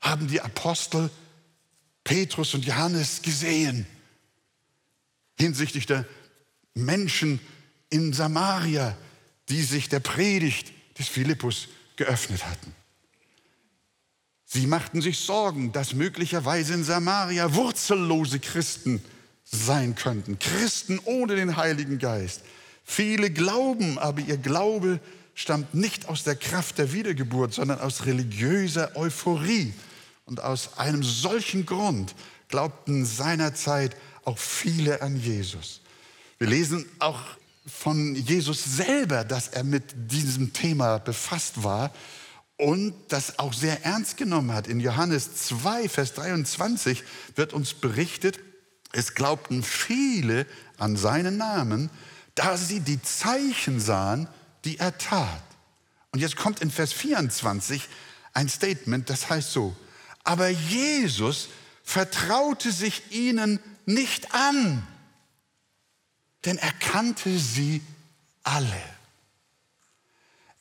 haben 0.09 0.29
die 0.29 0.41
Apostel 0.41 1.11
Petrus 2.05 2.55
und 2.55 2.65
Johannes 2.65 3.23
gesehen 3.23 3.87
hinsichtlich 5.39 5.87
der 5.87 6.05
Menschen 6.75 7.41
in 7.91 8.13
Samaria, 8.13 8.97
die 9.49 9.63
sich 9.63 9.89
der 9.89 10.01
Predigt 10.01 10.73
des 10.99 11.09
Philippus 11.09 11.69
geöffnet 11.97 12.47
hatten. 12.47 12.75
Sie 14.45 14.67
machten 14.67 15.03
sich 15.03 15.19
Sorgen, 15.19 15.73
dass 15.73 15.95
möglicherweise 15.95 16.75
in 16.75 16.85
Samaria 16.85 17.55
wurzellose 17.55 18.39
Christen 18.39 19.03
sein 19.45 19.95
könnten. 19.95 20.39
Christen 20.39 21.01
ohne 21.05 21.37
den 21.37 21.57
Heiligen 21.57 21.99
Geist. 21.99 22.43
Viele 22.85 23.31
glauben, 23.31 23.99
aber 23.99 24.21
ihr 24.21 24.37
Glaube 24.37 25.01
stammt 25.35 25.75
nicht 25.75 26.09
aus 26.09 26.23
der 26.23 26.37
Kraft 26.37 26.79
der 26.79 26.93
Wiedergeburt, 26.93 27.53
sondern 27.53 27.81
aus 27.81 28.07
religiöser 28.07 28.97
Euphorie. 28.97 29.75
Und 30.27 30.43
aus 30.43 30.77
einem 30.77 31.03
solchen 31.03 31.67
Grund 31.67 32.15
glaubten 32.49 33.07
seinerzeit 33.07 33.97
auch 34.25 34.39
viele 34.39 35.01
an 35.01 35.17
Jesus. 35.17 35.81
Wir 36.39 36.49
lesen 36.49 36.85
auch 36.99 37.21
von 37.67 38.15
Jesus 38.15 38.63
selber, 38.65 39.25
dass 39.25 39.49
er 39.49 39.65
mit 39.65 39.85
diesem 40.11 40.53
Thema 40.53 40.99
befasst 40.99 41.63
war 41.63 41.93
und 42.57 42.95
das 43.09 43.39
auch 43.39 43.53
sehr 43.53 43.85
ernst 43.85 44.17
genommen 44.17 44.53
hat. 44.53 44.67
In 44.67 44.81
Johannes 44.81 45.35
2, 45.47 45.89
Vers 45.89 46.15
23 46.15 47.05
wird 47.35 47.53
uns 47.53 47.75
berichtet, 47.75 48.39
es 48.93 49.15
glaubten 49.15 49.63
viele 49.63 50.47
an 50.79 50.97
seinen 50.97 51.37
Namen, 51.37 51.91
da 52.35 52.57
sie 52.57 52.81
die 52.81 53.01
Zeichen 53.03 53.79
sahen, 53.81 54.29
die 54.65 54.79
er 54.79 54.97
tat. 54.99 55.43
Und 56.13 56.21
jetzt 56.21 56.37
kommt 56.37 56.61
in 56.61 56.71
Vers 56.71 56.93
24 56.93 57.89
ein 58.33 58.49
Statement, 58.49 59.09
das 59.11 59.29
heißt 59.29 59.53
so, 59.53 59.77
aber 60.27 60.49
Jesus 60.49 61.49
vertraute 61.85 62.73
sich 62.73 63.13
ihnen 63.13 63.61
nicht 63.87 64.35
an, 64.35 64.85
denn 66.45 66.59
er 66.59 66.73
kannte 66.73 67.39
sie 67.39 67.81
alle. 68.43 68.83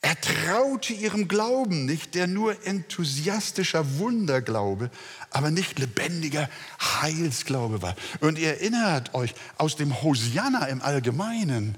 Er 0.01 0.21
traute 0.21 0.93
ihrem 0.93 1.27
Glauben 1.27 1.85
nicht, 1.85 2.13
der 2.13 2.27
nur 2.27 2.63
enthusiastischer 2.67 3.97
Wunderglaube, 3.97 4.91
aber 5.31 5.49
nicht 5.49 5.79
lebendiger 5.79 6.47
Heilsglaube 6.79 7.81
war. 7.81 7.95
Und 8.19 8.37
ihr 8.37 8.49
erinnert 8.49 9.15
euch, 9.15 9.33
aus 9.57 9.75
dem 9.77 10.03
Hosianna 10.03 10.67
im 10.67 10.83
Allgemeinen 10.83 11.75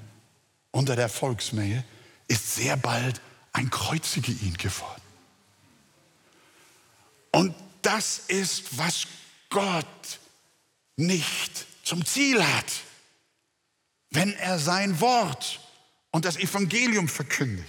unter 0.72 0.94
der 0.94 1.08
Volksmenge 1.08 1.84
ist 2.28 2.54
sehr 2.54 2.76
bald 2.76 3.22
ein 3.54 3.70
Kreuzige 3.70 4.32
ihn 4.32 4.58
geworden. 4.58 5.00
Und 7.32 7.54
das 7.82 8.20
ist, 8.28 8.78
was 8.78 9.06
Gott 9.50 10.18
nicht 10.96 11.66
zum 11.82 12.04
Ziel 12.04 12.44
hat, 12.44 12.66
wenn 14.10 14.32
er 14.34 14.58
sein 14.58 15.00
Wort 15.00 15.60
und 16.10 16.24
das 16.24 16.36
Evangelium 16.36 17.08
verkündigt. 17.08 17.68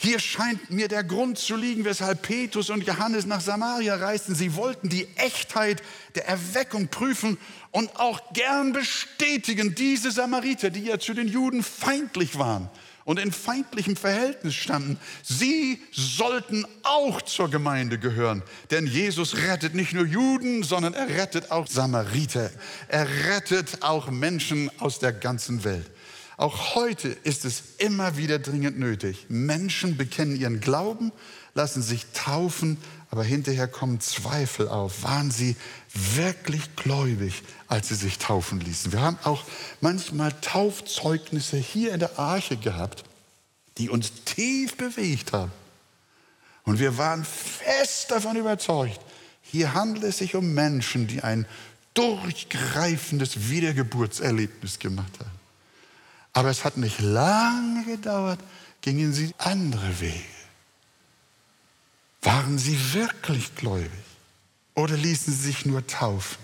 Hier 0.00 0.20
scheint 0.20 0.70
mir 0.70 0.86
der 0.86 1.02
Grund 1.02 1.38
zu 1.38 1.56
liegen, 1.56 1.84
weshalb 1.84 2.22
Petrus 2.22 2.70
und 2.70 2.86
Johannes 2.86 3.26
nach 3.26 3.40
Samaria 3.40 3.96
reisten. 3.96 4.36
Sie 4.36 4.54
wollten 4.54 4.88
die 4.88 5.08
Echtheit 5.16 5.82
der 6.14 6.28
Erweckung 6.28 6.86
prüfen 6.86 7.36
und 7.72 7.98
auch 7.98 8.32
gern 8.32 8.72
bestätigen, 8.72 9.74
diese 9.74 10.12
Samariter, 10.12 10.70
die 10.70 10.84
ja 10.84 11.00
zu 11.00 11.14
den 11.14 11.26
Juden 11.26 11.64
feindlich 11.64 12.38
waren 12.38 12.70
und 13.08 13.18
in 13.18 13.32
feindlichem 13.32 13.96
Verhältnis 13.96 14.54
standen, 14.54 14.98
sie 15.22 15.80
sollten 15.92 16.66
auch 16.82 17.22
zur 17.22 17.48
Gemeinde 17.48 17.98
gehören. 17.98 18.42
Denn 18.70 18.86
Jesus 18.86 19.34
rettet 19.34 19.74
nicht 19.74 19.94
nur 19.94 20.04
Juden, 20.04 20.62
sondern 20.62 20.92
er 20.92 21.08
rettet 21.08 21.50
auch 21.50 21.66
Samariter. 21.66 22.50
Er 22.86 23.08
rettet 23.26 23.82
auch 23.82 24.10
Menschen 24.10 24.70
aus 24.78 24.98
der 24.98 25.14
ganzen 25.14 25.64
Welt. 25.64 25.90
Auch 26.36 26.74
heute 26.74 27.08
ist 27.08 27.46
es 27.46 27.62
immer 27.78 28.18
wieder 28.18 28.38
dringend 28.40 28.78
nötig. 28.78 29.24
Menschen 29.30 29.96
bekennen 29.96 30.36
ihren 30.36 30.60
Glauben, 30.60 31.10
lassen 31.54 31.80
sich 31.80 32.04
taufen, 32.12 32.76
aber 33.10 33.24
hinterher 33.24 33.68
kommen 33.68 34.00
Zweifel 34.00 34.68
auf. 34.68 35.02
Waren 35.02 35.30
sie 35.30 35.56
wirklich 35.94 36.76
gläubig, 36.76 37.42
als 37.66 37.88
sie 37.88 37.94
sich 37.94 38.18
taufen 38.18 38.60
ließen? 38.60 38.92
Wir 38.92 39.00
haben 39.00 39.18
auch 39.24 39.44
manchmal 39.80 40.32
Taufzeugnisse 40.40 41.56
hier 41.56 41.94
in 41.94 42.00
der 42.00 42.18
Arche 42.18 42.56
gehabt, 42.56 43.04
die 43.78 43.88
uns 43.88 44.24
tief 44.24 44.76
bewegt 44.76 45.32
haben. 45.32 45.52
Und 46.64 46.78
wir 46.78 46.98
waren 46.98 47.24
fest 47.24 48.10
davon 48.10 48.36
überzeugt, 48.36 49.00
hier 49.40 49.72
handelt 49.72 50.04
es 50.04 50.18
sich 50.18 50.34
um 50.34 50.52
Menschen, 50.52 51.06
die 51.06 51.22
ein 51.22 51.46
durchgreifendes 51.94 53.48
Wiedergeburtserlebnis 53.48 54.78
gemacht 54.78 55.18
haben. 55.18 55.30
Aber 56.34 56.50
es 56.50 56.64
hat 56.64 56.76
nicht 56.76 57.00
lange 57.00 57.84
gedauert, 57.86 58.38
gingen 58.82 59.14
sie 59.14 59.32
andere 59.38 60.00
Wege. 60.00 60.37
Waren 62.22 62.58
sie 62.58 62.78
wirklich 62.94 63.54
gläubig 63.54 63.90
oder 64.74 64.96
ließen 64.96 65.32
sie 65.32 65.40
sich 65.40 65.66
nur 65.66 65.86
taufen? 65.86 66.38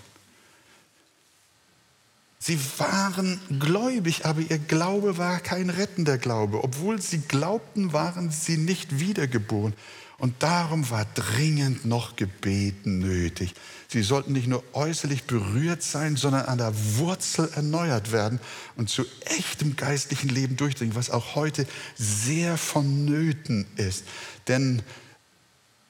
Sie 2.38 2.58
waren 2.78 3.40
gläubig, 3.58 4.26
aber 4.26 4.42
ihr 4.42 4.58
Glaube 4.58 5.16
war 5.16 5.40
kein 5.40 5.70
rettender 5.70 6.18
Glaube. 6.18 6.62
Obwohl 6.62 7.00
sie 7.00 7.20
glaubten, 7.20 7.94
waren 7.94 8.30
sie 8.30 8.58
nicht 8.58 9.00
wiedergeboren. 9.00 9.72
Und 10.18 10.42
darum 10.42 10.90
war 10.90 11.06
dringend 11.14 11.86
noch 11.86 12.16
Gebet 12.16 12.86
nötig. 12.86 13.54
Sie 13.88 14.02
sollten 14.02 14.32
nicht 14.32 14.46
nur 14.46 14.62
äußerlich 14.74 15.24
berührt 15.24 15.82
sein, 15.82 16.16
sondern 16.16 16.44
an 16.44 16.58
der 16.58 16.72
Wurzel 16.98 17.50
erneuert 17.54 18.12
werden 18.12 18.38
und 18.76 18.90
zu 18.90 19.04
echtem 19.24 19.74
geistlichen 19.74 20.28
Leben 20.28 20.56
durchdringen, 20.56 20.94
was 20.94 21.10
auch 21.10 21.34
heute 21.34 21.66
sehr 21.96 22.58
vonnöten 22.58 23.66
ist. 23.76 24.04
Denn 24.48 24.82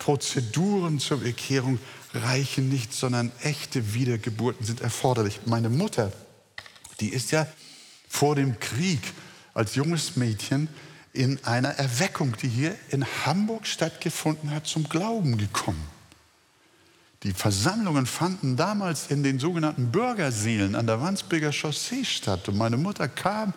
Prozeduren 0.04 0.99
zur 0.99 1.20
Bekehrung 1.20 1.78
reichen 2.12 2.68
nicht, 2.68 2.92
sondern 2.92 3.32
echte 3.40 3.94
Wiedergeburten 3.94 4.66
sind 4.66 4.82
erforderlich. 4.82 5.40
Meine 5.46 5.70
Mutter, 5.70 6.12
die 7.00 7.08
ist 7.08 7.30
ja 7.30 7.46
vor 8.06 8.34
dem 8.34 8.61
Krieg 8.61 9.00
als 9.54 9.76
junges 9.76 10.16
Mädchen 10.16 10.68
in 11.14 11.42
einer 11.44 11.70
Erweckung, 11.70 12.37
die 12.42 12.49
hier 12.49 12.75
in 12.90 13.06
Hamburg 13.25 13.66
stattgefunden 13.66 14.50
hat, 14.50 14.66
zum 14.66 14.90
Glauben 14.90 15.38
gekommen. 15.38 15.82
Die 17.23 17.32
Versammlungen 17.32 18.04
fanden 18.04 18.58
damals 18.58 19.06
in 19.11 19.23
den 19.23 19.38
sogenannten 19.38 19.90
Bürgerseelen 19.90 20.75
an 20.75 20.87
der 20.87 21.00
Wandsbeker 21.00 21.50
Chaussee 21.50 22.04
statt. 22.04 22.46
Und 22.50 22.58
meine 22.58 22.76
Mutter 22.76 23.08
kam 23.08 23.54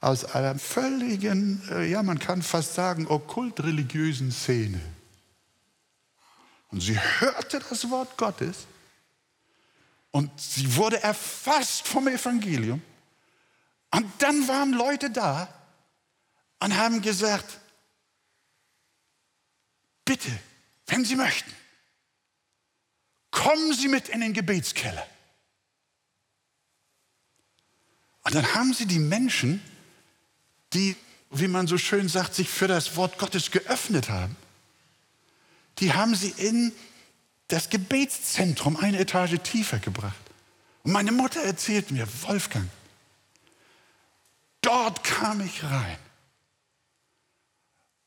aus 0.00 0.24
einer 0.24 0.58
völligen, 0.58 1.60
äh, 1.70 1.90
ja 1.90 2.02
man 2.02 2.18
kann 2.18 2.40
fast 2.40 2.72
sagen, 2.72 3.06
okkult-religiösen 3.06 4.32
Szene. 4.32 4.80
Und 6.68 6.80
sie 6.80 6.98
hörte 6.98 7.60
das 7.60 7.88
Wort 7.90 8.16
Gottes 8.16 8.66
und 10.10 10.30
sie 10.40 10.76
wurde 10.76 11.02
erfasst 11.02 11.86
vom 11.86 12.08
Evangelium. 12.08 12.82
Und 13.90 14.10
dann 14.18 14.48
waren 14.48 14.72
Leute 14.72 15.10
da 15.10 15.52
und 16.60 16.76
haben 16.76 17.02
gesagt, 17.02 17.60
bitte, 20.04 20.30
wenn 20.86 21.04
Sie 21.04 21.16
möchten, 21.16 21.52
kommen 23.30 23.72
Sie 23.72 23.88
mit 23.88 24.08
in 24.08 24.20
den 24.20 24.32
Gebetskeller. 24.32 25.06
Und 28.26 28.34
dann 28.34 28.54
haben 28.54 28.74
sie 28.74 28.86
die 28.86 28.98
Menschen, 28.98 29.62
die, 30.72 30.96
wie 31.30 31.46
man 31.46 31.68
so 31.68 31.78
schön 31.78 32.08
sagt, 32.08 32.34
sich 32.34 32.48
für 32.48 32.66
das 32.66 32.96
Wort 32.96 33.18
Gottes 33.18 33.52
geöffnet 33.52 34.08
haben, 34.08 34.36
die 35.78 35.92
haben 35.92 36.14
sie 36.14 36.30
in 36.36 36.72
das 37.48 37.70
Gebetszentrum 37.70 38.76
eine 38.76 38.98
Etage 38.98 39.36
tiefer 39.42 39.78
gebracht. 39.78 40.16
Und 40.82 40.92
meine 40.92 41.12
Mutter 41.12 41.42
erzählt 41.42 41.90
mir, 41.90 42.06
Wolfgang, 42.22 42.68
dort 44.62 45.04
kam 45.04 45.40
ich 45.40 45.62
rein. 45.62 45.98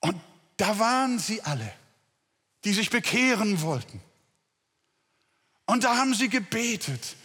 Und 0.02 0.20
da 0.58 0.80
waren 0.80 1.20
sie 1.20 1.42
alle, 1.42 1.72
die 2.64 2.74
sich 2.74 2.90
bekehren 2.90 3.62
wollten. 3.62 4.02
Und 5.66 5.84
da 5.84 5.98
haben 5.98 6.14
sie 6.14 6.30
gebetet. 6.30 7.16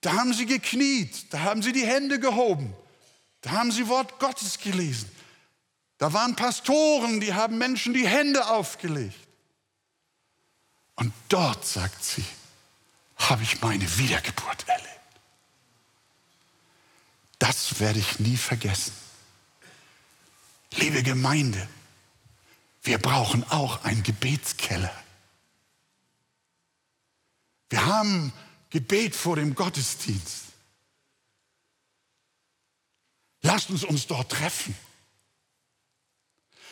Da 0.00 0.14
haben 0.14 0.32
sie 0.32 0.46
gekniet. 0.46 1.32
Da 1.32 1.40
haben 1.40 1.62
sie 1.62 1.72
die 1.72 1.86
Hände 1.86 2.18
gehoben. 2.18 2.74
Da 3.42 3.50
haben 3.50 3.72
sie 3.72 3.88
Wort 3.88 4.18
Gottes 4.18 4.58
gelesen. 4.58 5.10
Da 5.98 6.12
waren 6.12 6.34
Pastoren, 6.34 7.20
die 7.20 7.34
haben 7.34 7.58
Menschen 7.58 7.92
die 7.92 8.06
Hände 8.06 8.48
aufgelegt. 8.48 9.18
Und 11.00 11.14
dort, 11.30 11.64
sagt 11.64 12.04
sie, 12.04 12.24
habe 13.16 13.42
ich 13.42 13.62
meine 13.62 13.96
Wiedergeburt 13.96 14.68
erlebt. 14.68 15.00
Das 17.38 17.80
werde 17.80 17.98
ich 17.98 18.18
nie 18.18 18.36
vergessen. 18.36 18.92
Liebe 20.72 21.02
Gemeinde, 21.02 21.66
wir 22.82 22.98
brauchen 22.98 23.44
auch 23.44 23.82
einen 23.82 24.02
Gebetskeller. 24.02 24.92
Wir 27.70 27.86
haben 27.86 28.30
Gebet 28.68 29.16
vor 29.16 29.36
dem 29.36 29.54
Gottesdienst. 29.54 30.44
Lasst 33.40 33.70
uns 33.70 33.84
uns 33.84 34.06
dort 34.06 34.32
treffen. 34.32 34.76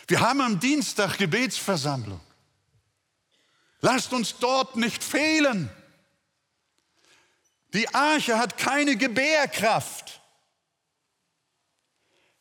Wir 0.07 0.21
haben 0.21 0.43
am 0.43 0.61
Dienstag 0.61 1.17
Gebetsversammlung. 1.17 2.21
Lasst 3.81 4.13
uns 4.13 4.37
dort 4.39 4.77
nicht 4.77 5.05
fehlen. 5.05 5.71
Die 7.75 7.89
Arche 7.95 8.39
hat 8.39 8.59
keine 8.59 8.97
Gebärkraft, 8.97 10.21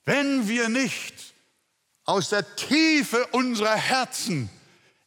wenn 0.05 0.47
wir 0.47 0.69
nicht 0.69 1.33
aus 2.05 2.29
der 2.29 2.55
Tiefe 2.55 3.27
unserer 3.27 3.75
Herzen 3.75 4.49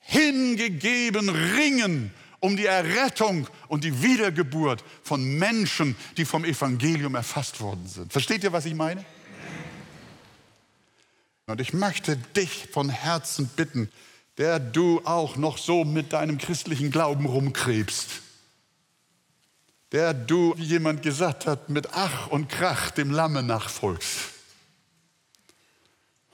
hingegeben 0.00 1.31
ringen 1.31 2.12
um 2.40 2.57
die 2.57 2.66
Errettung 2.66 3.46
und 3.68 3.85
die 3.85 4.02
Wiedergeburt 4.02 4.83
von 5.02 5.22
Menschen, 5.38 5.94
die 6.16 6.24
vom 6.24 6.44
Evangelium 6.44 7.14
erfasst 7.14 7.61
worden 7.61 7.87
sind. 7.87 8.12
Versteht 8.12 8.42
ihr, 8.42 8.52
was 8.52 8.64
ich 8.64 8.74
meine? 8.74 9.05
Und 11.46 11.61
ich 11.61 11.72
möchte 11.72 12.16
dich 12.16 12.68
von 12.72 12.88
Herzen 12.88 13.48
bitten, 13.57 13.90
der 14.40 14.59
du 14.59 15.03
auch 15.05 15.37
noch 15.37 15.59
so 15.59 15.85
mit 15.85 16.14
deinem 16.14 16.38
christlichen 16.38 16.90
Glauben 16.90 17.26
rumkrebst, 17.26 18.22
der 19.92 20.14
du, 20.14 20.55
wie 20.57 20.64
jemand 20.64 21.03
gesagt 21.03 21.46
hat, 21.46 21.68
mit 21.68 21.90
Ach 21.92 22.29
und 22.29 22.48
Krach 22.48 22.90
dem 22.90 23.11
Lamme 23.11 23.42
nachfolgst. 23.42 24.31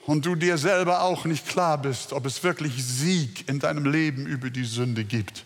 Und 0.06 0.24
du 0.24 0.36
dir 0.36 0.56
selber 0.56 1.02
auch 1.02 1.24
nicht 1.24 1.48
klar 1.48 1.78
bist, 1.82 2.12
ob 2.12 2.26
es 2.26 2.44
wirklich 2.44 2.74
Sieg 2.76 3.48
in 3.48 3.58
deinem 3.58 3.86
Leben 3.86 4.24
über 4.24 4.50
die 4.50 4.66
Sünde 4.66 5.02
gibt 5.02 5.44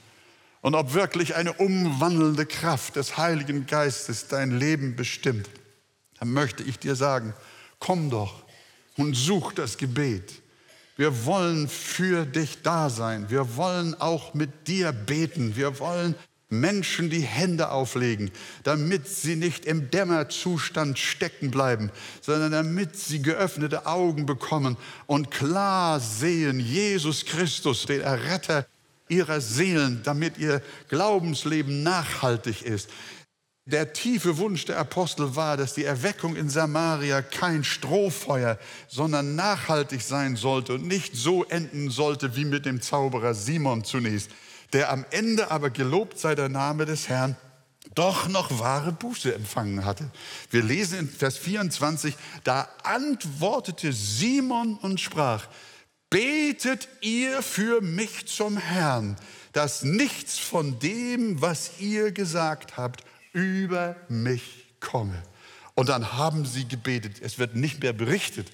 und 0.61 0.75
ob 0.75 0.92
wirklich 0.92 1.37
eine 1.37 1.55
umwandelnde 1.55 2.44
Kraft 2.44 2.96
des 2.96 3.16
Heiligen 3.16 3.66
Geistes 3.66 4.29
dein 4.29 4.59
Leben 4.59 4.96
bestimmt, 4.96 5.49
dann 6.18 6.31
möchte 6.35 6.62
ich 6.62 6.79
dir 6.79 6.94
sagen, 6.94 7.33
komm 7.79 8.11
doch 8.11 8.42
und 8.99 9.14
such 9.14 9.55
das 9.55 9.79
Gebet. 9.79 10.42
Wir 11.01 11.25
wollen 11.25 11.67
für 11.67 12.27
dich 12.27 12.61
da 12.63 12.91
sein. 12.91 13.31
Wir 13.31 13.57
wollen 13.57 13.99
auch 13.99 14.35
mit 14.35 14.69
dir 14.69 14.93
beten. 14.93 15.57
Wir 15.57 15.79
wollen 15.79 16.15
Menschen 16.51 17.09
die 17.09 17.23
Hände 17.23 17.71
auflegen, 17.71 18.31
damit 18.65 19.09
sie 19.09 19.35
nicht 19.35 19.65
im 19.65 19.91
Dämmerzustand 19.91 20.99
stecken 20.99 21.51
bleiben, 21.51 21.91
sondern 22.21 22.53
damit 22.53 22.97
sie 22.97 23.23
geöffnete 23.23 23.87
Augen 23.87 24.27
bekommen 24.27 24.77
und 25.07 25.31
klar 25.31 26.01
sehen, 26.01 26.61
Jesus 26.61 27.25
Christus, 27.25 27.87
den 27.87 28.03
Erretter 28.03 28.67
ihrer 29.09 29.41
Seelen, 29.41 30.03
damit 30.05 30.37
ihr 30.37 30.61
Glaubensleben 30.91 31.83
nachhaltig 31.83 32.61
ist. 32.61 32.91
Der 33.66 33.92
tiefe 33.92 34.38
Wunsch 34.38 34.64
der 34.64 34.79
Apostel 34.79 35.37
war, 35.37 35.57
dass 35.57 35.75
die 35.75 35.85
Erweckung 35.85 36.35
in 36.35 36.49
Samaria 36.49 37.23
kein 37.23 37.62
Strohfeuer, 37.62 38.59
sondern 38.88 39.37
nachhaltig 39.37 40.01
sein 40.03 40.37
sollte 40.37 40.75
und 40.75 40.87
nicht 40.87 41.14
so 41.14 41.44
enden 41.44 41.90
sollte 41.90 42.37
wie 42.37 42.46
mit 42.46 42.64
dem 42.64 42.81
Zauberer 42.81 43.35
Simon 43.35 43.85
zunächst, 43.85 44.31
der 44.73 44.90
am 44.90 45.05
Ende 45.11 45.51
aber 45.51 45.70
gelobt 45.70 46.18
sei 46.18 46.35
der 46.35 46.49
Name 46.49 46.87
des 46.87 47.09
Herrn, 47.09 47.37
doch 47.94 48.29
noch 48.29 48.59
wahre 48.59 48.92
Buße 48.92 49.35
empfangen 49.35 49.85
hatte. 49.85 50.11
Wir 50.51 50.62
lesen 50.62 51.01
in 51.01 51.09
Vers 51.09 51.37
24, 51.37 52.14
da 52.44 52.68
antwortete 52.83 53.92
Simon 53.92 54.77
und 54.77 55.01
sprach, 55.01 55.46
betet 56.09 56.88
ihr 57.01 57.42
für 57.42 57.81
mich 57.81 58.27
zum 58.27 58.57
Herrn, 58.57 59.16
dass 59.53 59.83
nichts 59.83 60.38
von 60.38 60.79
dem, 60.79 61.40
was 61.40 61.73
ihr 61.79 62.12
gesagt 62.12 62.77
habt, 62.77 63.05
über 63.33 63.97
mich 64.09 64.66
komme. 64.81 65.23
Und 65.75 65.88
dann 65.88 66.12
haben 66.12 66.45
sie 66.45 66.66
gebetet. 66.66 67.21
Es 67.23 67.38
wird 67.38 67.55
nicht 67.55 67.83
mehr 67.83 67.93
berichtet, 67.93 68.51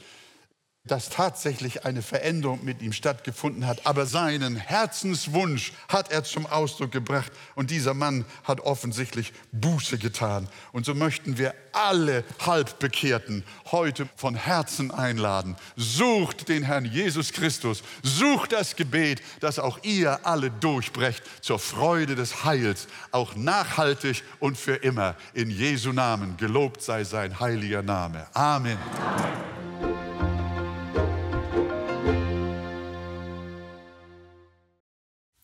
dass 0.86 1.08
tatsächlich 1.08 1.84
eine 1.84 2.02
Veränderung 2.02 2.64
mit 2.64 2.82
ihm 2.82 2.92
stattgefunden 2.92 3.66
hat. 3.66 3.86
Aber 3.86 4.06
seinen 4.06 4.56
Herzenswunsch 4.56 5.72
hat 5.88 6.10
er 6.10 6.24
zum 6.24 6.46
Ausdruck 6.46 6.92
gebracht. 6.92 7.32
Und 7.54 7.70
dieser 7.70 7.94
Mann 7.94 8.24
hat 8.44 8.60
offensichtlich 8.60 9.32
Buße 9.52 9.98
getan. 9.98 10.48
Und 10.72 10.86
so 10.86 10.94
möchten 10.94 11.38
wir 11.38 11.54
alle 11.72 12.24
Halbbekehrten 12.44 13.44
heute 13.70 14.08
von 14.16 14.34
Herzen 14.34 14.90
einladen. 14.90 15.56
Sucht 15.76 16.48
den 16.48 16.62
Herrn 16.62 16.84
Jesus 16.84 17.32
Christus. 17.32 17.82
Sucht 18.02 18.52
das 18.52 18.76
Gebet, 18.76 19.22
dass 19.40 19.58
auch 19.58 19.78
ihr 19.82 20.26
alle 20.26 20.50
durchbrecht 20.50 21.22
zur 21.40 21.58
Freude 21.58 22.14
des 22.14 22.44
Heils, 22.44 22.88
auch 23.10 23.34
nachhaltig 23.34 24.22
und 24.40 24.56
für 24.56 24.76
immer. 24.76 25.16
In 25.34 25.50
Jesu 25.50 25.92
Namen 25.92 26.36
gelobt 26.36 26.82
sei 26.82 27.04
sein 27.04 27.38
heiliger 27.40 27.82
Name. 27.82 28.26
Amen. 28.32 28.78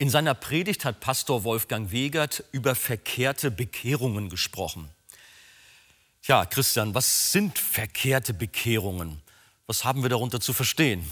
In 0.02 0.10
seiner 0.10 0.34
Predigt 0.34 0.84
hat 0.84 0.98
Pastor 0.98 1.44
Wolfgang 1.44 1.92
Wegert 1.92 2.42
über 2.50 2.74
verkehrte 2.74 3.52
Bekehrungen 3.52 4.30
gesprochen. 4.30 4.88
Ja, 6.24 6.44
Christian, 6.44 6.92
was 6.92 7.30
sind 7.30 7.56
verkehrte 7.56 8.34
Bekehrungen? 8.34 9.22
Was 9.68 9.84
haben 9.84 10.02
wir 10.02 10.08
darunter 10.08 10.40
zu 10.40 10.52
verstehen? 10.52 11.08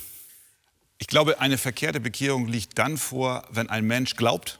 Ich 0.98 1.06
glaube, 1.06 1.38
eine 1.38 1.56
verkehrte 1.56 2.00
Bekehrung 2.00 2.48
liegt 2.48 2.78
dann 2.78 2.98
vor, 2.98 3.46
wenn 3.52 3.70
ein 3.70 3.84
Mensch 3.84 4.16
glaubt, 4.16 4.58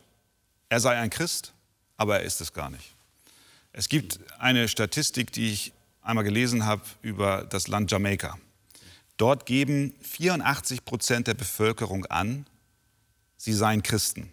er 0.69 0.79
sei 0.79 0.97
ein 0.97 1.11
Christ, 1.11 1.53
aber 1.97 2.21
er 2.21 2.23
ist 2.23 2.41
es 2.41 2.53
gar 2.53 2.71
nicht. 2.71 2.95
Es 3.73 3.89
gibt 3.89 4.21
eine 4.39 4.69
Statistik, 4.69 5.33
die 5.33 5.51
ich 5.51 5.73
einmal 6.03 6.23
gelesen 6.23 6.67
habe 6.67 6.83
über 7.03 7.43
das 7.51 7.67
Land 7.67 7.91
Jamaika. 7.91 8.39
Dort 9.17 9.45
geben 9.45 9.93
84 10.03 10.85
Prozent 10.85 11.27
der 11.27 11.35
Bevölkerung 11.35 12.07
an, 12.07 12.47
sie 13.41 13.55
seien 13.55 13.83
Christen. 13.83 14.31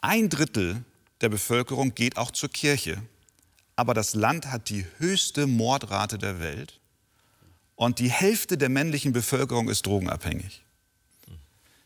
Ein 0.00 0.28
Drittel 0.28 0.84
der 1.20 1.28
Bevölkerung 1.28 1.94
geht 1.94 2.16
auch 2.16 2.32
zur 2.32 2.48
Kirche, 2.48 3.00
aber 3.76 3.94
das 3.94 4.14
Land 4.14 4.50
hat 4.50 4.70
die 4.70 4.84
höchste 4.98 5.46
Mordrate 5.46 6.18
der 6.18 6.40
Welt 6.40 6.80
und 7.76 8.00
die 8.00 8.10
Hälfte 8.10 8.58
der 8.58 8.70
männlichen 8.70 9.12
Bevölkerung 9.12 9.68
ist 9.68 9.86
drogenabhängig. 9.86 10.64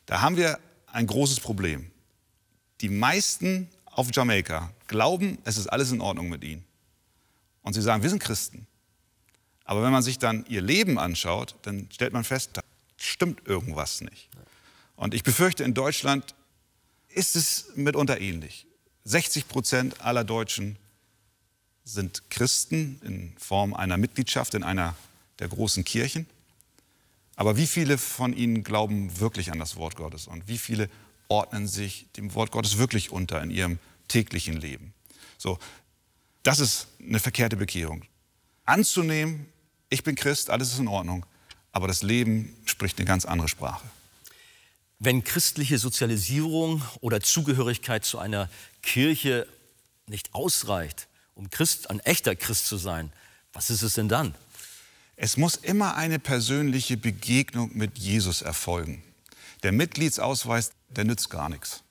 Da 0.06 0.22
haben 0.22 0.38
wir 0.38 0.58
ein 0.86 1.06
großes 1.06 1.40
Problem. 1.40 1.90
Die 2.80 2.88
meisten 2.88 3.68
auf 3.84 4.08
Jamaika 4.10 4.72
glauben, 4.86 5.36
es 5.44 5.58
ist 5.58 5.66
alles 5.66 5.92
in 5.92 6.00
Ordnung 6.00 6.30
mit 6.30 6.42
ihnen. 6.42 6.64
Und 7.60 7.74
sie 7.74 7.82
sagen, 7.82 8.02
wir 8.02 8.08
sind 8.08 8.22
Christen. 8.22 8.66
Aber 9.64 9.82
wenn 9.82 9.92
man 9.92 10.02
sich 10.02 10.18
dann 10.18 10.46
ihr 10.46 10.62
Leben 10.62 10.98
anschaut, 10.98 11.56
dann 11.62 11.88
stellt 11.92 12.14
man 12.14 12.24
fest, 12.24 12.50
da 12.54 12.62
stimmt 12.96 13.46
irgendwas 13.46 14.00
nicht. 14.00 14.30
Und 15.00 15.14
ich 15.14 15.22
befürchte, 15.22 15.64
in 15.64 15.72
Deutschland 15.72 16.34
ist 17.08 17.34
es 17.34 17.72
mitunter 17.74 18.20
ähnlich. 18.20 18.66
60 19.04 19.48
Prozent 19.48 20.02
aller 20.02 20.24
Deutschen 20.24 20.76
sind 21.84 22.28
Christen 22.28 23.00
in 23.02 23.32
Form 23.38 23.72
einer 23.72 23.96
Mitgliedschaft 23.96 24.52
in 24.52 24.62
einer 24.62 24.94
der 25.38 25.48
großen 25.48 25.84
Kirchen. 25.84 26.26
Aber 27.34 27.56
wie 27.56 27.66
viele 27.66 27.96
von 27.96 28.34
ihnen 28.34 28.62
glauben 28.62 29.18
wirklich 29.20 29.50
an 29.50 29.58
das 29.58 29.76
Wort 29.76 29.96
Gottes 29.96 30.26
und 30.26 30.48
wie 30.48 30.58
viele 30.58 30.90
ordnen 31.28 31.66
sich 31.66 32.06
dem 32.18 32.34
Wort 32.34 32.50
Gottes 32.50 32.76
wirklich 32.76 33.10
unter 33.10 33.42
in 33.42 33.50
ihrem 33.50 33.78
täglichen 34.06 34.60
Leben? 34.60 34.92
So, 35.38 35.58
das 36.42 36.60
ist 36.60 36.88
eine 37.00 37.20
verkehrte 37.20 37.56
Bekehrung. 37.56 38.04
Anzunehmen, 38.66 39.46
ich 39.88 40.04
bin 40.04 40.14
Christ, 40.14 40.50
alles 40.50 40.74
ist 40.74 40.78
in 40.78 40.88
Ordnung, 40.88 41.24
aber 41.72 41.88
das 41.88 42.02
Leben 42.02 42.54
spricht 42.66 42.98
eine 42.98 43.06
ganz 43.06 43.24
andere 43.24 43.48
Sprache. 43.48 43.88
Wenn 45.02 45.24
christliche 45.24 45.78
Sozialisierung 45.78 46.82
oder 47.00 47.22
Zugehörigkeit 47.22 48.04
zu 48.04 48.18
einer 48.18 48.50
Kirche 48.82 49.48
nicht 50.06 50.34
ausreicht, 50.34 51.08
um 51.34 51.48
Christ, 51.48 51.88
ein 51.88 52.00
echter 52.00 52.36
Christ 52.36 52.66
zu 52.66 52.76
sein, 52.76 53.10
was 53.54 53.70
ist 53.70 53.80
es 53.80 53.94
denn 53.94 54.10
dann? 54.10 54.34
Es 55.16 55.38
muss 55.38 55.56
immer 55.56 55.96
eine 55.96 56.18
persönliche 56.18 56.98
Begegnung 56.98 57.70
mit 57.74 57.98
Jesus 57.98 58.42
erfolgen. 58.42 59.02
Der 59.62 59.72
Mitgliedsausweis, 59.72 60.72
der 60.90 61.04
nützt 61.04 61.30
gar 61.30 61.48
nichts. 61.48 61.82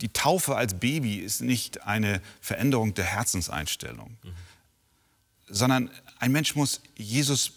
Die 0.00 0.08
Taufe 0.08 0.56
als 0.56 0.72
Baby 0.74 1.16
ist 1.16 1.42
nicht 1.42 1.82
eine 1.82 2.22
Veränderung 2.40 2.94
der 2.94 3.04
Herzenseinstellung, 3.04 4.16
mhm. 4.22 4.34
sondern 5.48 5.90
ein 6.18 6.32
Mensch 6.32 6.54
muss 6.54 6.80
Jesus 6.96 7.52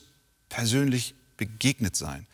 persönlich 0.50 1.16
begegnet 1.38 1.96
sein. 1.96 2.28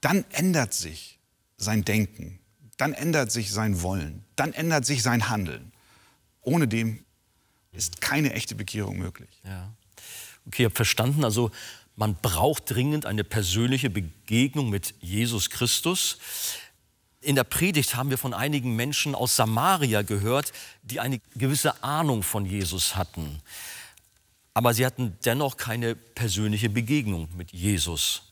Dann 0.00 0.24
ändert 0.30 0.72
sich 0.72 1.15
sein 1.56 1.84
Denken, 1.84 2.38
dann 2.76 2.92
ändert 2.92 3.32
sich 3.32 3.50
sein 3.50 3.82
Wollen, 3.82 4.24
dann 4.36 4.52
ändert 4.52 4.84
sich 4.84 5.02
sein 5.02 5.28
Handeln. 5.28 5.72
Ohne 6.42 6.68
dem 6.68 7.04
ist 7.72 8.00
keine 8.00 8.32
echte 8.32 8.54
Bekehrung 8.54 8.98
möglich. 8.98 9.30
Ja. 9.44 9.72
Okay, 10.46 10.62
ich 10.62 10.66
habe 10.66 10.74
verstanden. 10.74 11.24
Also 11.24 11.50
man 11.96 12.14
braucht 12.14 12.70
dringend 12.70 13.06
eine 13.06 13.24
persönliche 13.24 13.90
Begegnung 13.90 14.70
mit 14.70 14.94
Jesus 15.00 15.50
Christus. 15.50 16.18
In 17.20 17.34
der 17.34 17.44
Predigt 17.44 17.96
haben 17.96 18.10
wir 18.10 18.18
von 18.18 18.34
einigen 18.34 18.76
Menschen 18.76 19.14
aus 19.14 19.34
Samaria 19.34 20.02
gehört, 20.02 20.52
die 20.82 21.00
eine 21.00 21.20
gewisse 21.34 21.82
Ahnung 21.82 22.22
von 22.22 22.46
Jesus 22.46 22.94
hatten. 22.94 23.40
Aber 24.54 24.72
sie 24.72 24.86
hatten 24.86 25.18
dennoch 25.24 25.56
keine 25.56 25.96
persönliche 25.96 26.70
Begegnung 26.70 27.28
mit 27.36 27.52
Jesus. 27.52 28.25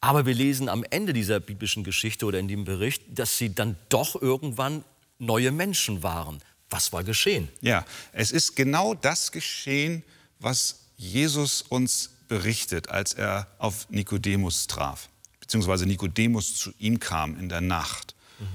Aber 0.00 0.26
wir 0.26 0.34
lesen 0.34 0.68
am 0.68 0.84
Ende 0.90 1.12
dieser 1.12 1.40
biblischen 1.40 1.84
Geschichte 1.84 2.26
oder 2.26 2.38
in 2.38 2.48
dem 2.48 2.64
Bericht, 2.64 3.02
dass 3.08 3.38
sie 3.38 3.54
dann 3.54 3.76
doch 3.88 4.20
irgendwann 4.20 4.84
neue 5.18 5.50
Menschen 5.52 6.02
waren. 6.02 6.40
Was 6.70 6.92
war 6.92 7.04
geschehen? 7.04 7.48
Ja, 7.60 7.84
es 8.12 8.30
ist 8.30 8.56
genau 8.56 8.94
das 8.94 9.32
geschehen, 9.32 10.02
was 10.38 10.80
Jesus 10.96 11.62
uns 11.62 12.10
berichtet, 12.28 12.88
als 12.88 13.14
er 13.14 13.46
auf 13.58 13.88
Nikodemus 13.90 14.66
traf, 14.66 15.08
beziehungsweise 15.40 15.86
Nikodemus 15.86 16.56
zu 16.56 16.72
ihm 16.78 16.98
kam 16.98 17.38
in 17.38 17.48
der 17.48 17.60
Nacht 17.60 18.14
mhm. 18.38 18.46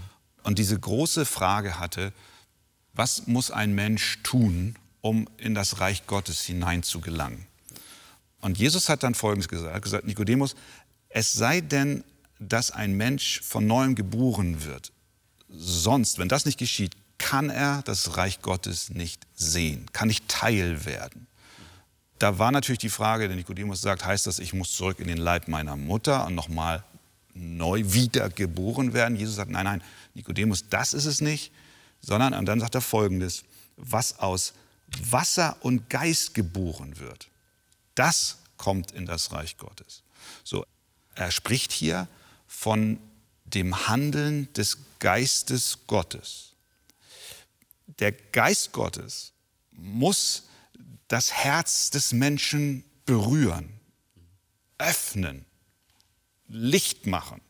und 0.44 0.60
diese 0.60 0.78
große 0.78 1.26
Frage 1.26 1.80
hatte, 1.80 2.12
was 2.94 3.28
muss 3.28 3.52
ein 3.52 3.74
Mensch 3.74 4.20
tun, 4.24 4.76
um 5.00 5.28
in 5.38 5.56
das 5.56 5.80
Reich 5.80 6.06
Gottes 6.06 6.42
hinein 6.42 6.84
zu 6.84 7.00
gelangen? 7.00 7.48
Und 8.42 8.58
Jesus 8.58 8.90
hat 8.90 9.04
dann 9.04 9.16
Folgendes 9.16 9.48
gesagt, 9.48 9.82
gesagt, 9.82 10.06
Nikodemus, 10.06 10.56
es 11.13 11.34
sei 11.34 11.62
denn, 11.62 12.04
dass 12.39 12.71
ein 12.71 12.93
Mensch 12.93 13.41
von 13.41 13.67
neuem 13.67 13.95
geboren 13.95 14.63
wird. 14.63 14.91
Sonst, 15.50 16.17
wenn 16.17 16.30
das 16.30 16.45
nicht 16.45 16.58
geschieht, 16.58 16.93
kann 17.17 17.50
er 17.50 17.84
das 17.84 18.17
Reich 18.17 18.41
Gottes 18.41 18.89
nicht 18.89 19.28
sehen, 19.36 19.86
kann 19.93 20.08
nicht 20.08 20.28
Teil 20.28 20.86
werden. 20.86 21.28
Da 22.17 22.39
war 22.39 22.52
natürlich 22.52 22.80
die 22.80 22.89
Frage, 22.89 23.28
der 23.28 23.36
Nikodemus 23.36 23.82
sagt, 23.82 24.06
heißt 24.06 24.28
das, 24.28 24.39
ich 24.39 24.54
muss 24.54 24.74
zurück 24.74 25.00
in 25.00 25.08
den 25.08 25.17
Leib 25.17 25.47
meiner 25.47 25.76
Mutter 25.76 26.26
und 26.28 26.36
nochmal 26.36 26.84
neu 27.34 27.84
wiedergeboren 27.86 28.93
werden? 28.93 29.15
Jesus 29.15 29.36
sagt, 29.36 29.52
nein, 29.52 29.65
nein, 29.65 29.84
Nikodemus, 30.13 30.67
das 30.69 30.93
ist 30.93 31.06
es 31.06 31.21
nicht, 31.21 31.52
sondern, 32.02 32.34
und 32.34 32.45
dann 32.45 32.60
sagt 32.60 32.76
er 32.76 32.82
folgendes, 32.82 33.43
was 33.78 34.19
aus 34.19 34.54
Wasser 35.10 35.58
und 35.62 35.89
Geist 35.89 36.34
geboren 36.34 37.00
wird, 37.00 37.30
das 37.95 38.38
kommt 38.58 38.91
in 38.91 39.06
das 39.06 39.32
Reich 39.32 39.58
Gottes. 39.58 40.04
Er 41.15 41.32
spricht 41.32 41.71
hier 41.71 42.08
von 42.47 43.00
dem 43.45 43.88
Handeln 43.88 44.52
des 44.54 44.78
Geistes 45.00 45.80
Gottes. 45.88 46.54
Der 48.00 48.12
Geist 48.12 48.71
Gottes 48.71 49.34
muss 49.71 50.43
das 51.08 51.34
Herz 51.34 51.89
des 51.89 52.13
Menschen 52.13 52.84
berühren, 53.06 53.80
öffnen, 54.78 55.45
Licht 56.47 57.08
machen 57.08 57.41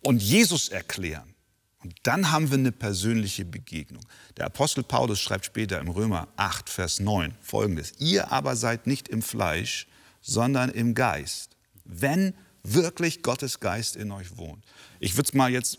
und 0.00 0.22
Jesus 0.22 0.68
erklären. 0.68 1.34
Und 1.82 1.94
dann 2.02 2.30
haben 2.30 2.50
wir 2.50 2.58
eine 2.58 2.72
persönliche 2.72 3.44
Begegnung. 3.44 4.04
Der 4.36 4.46
Apostel 4.46 4.84
Paulus 4.84 5.18
schreibt 5.18 5.46
später 5.46 5.80
im 5.80 5.88
Römer 5.88 6.28
8, 6.36 6.68
Vers 6.68 7.00
9 7.00 7.34
folgendes. 7.40 7.94
Ihr 7.98 8.30
aber 8.30 8.54
seid 8.54 8.86
nicht 8.86 9.08
im 9.08 9.22
Fleisch, 9.22 9.86
sondern 10.20 10.70
im 10.70 10.94
Geist. 10.94 11.56
Wenn 11.84 12.34
wirklich 12.62 13.22
Gottes 13.22 13.60
Geist 13.60 13.96
in 13.96 14.12
euch 14.12 14.36
wohnt. 14.36 14.64
Ich 14.98 15.16
würde 15.16 15.28
es 15.28 15.34
mal 15.34 15.50
jetzt 15.50 15.78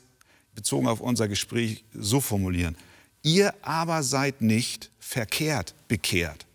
bezogen 0.56 0.88
auf 0.88 1.00
unser 1.00 1.28
Gespräch 1.28 1.84
so 1.94 2.22
formulieren. 2.22 2.76
Ihr 3.24 3.54
aber 3.62 4.04
seid 4.04 4.41
nicht 4.41 4.89
verkehrt 5.00 5.76
bekehrt, 5.88 6.46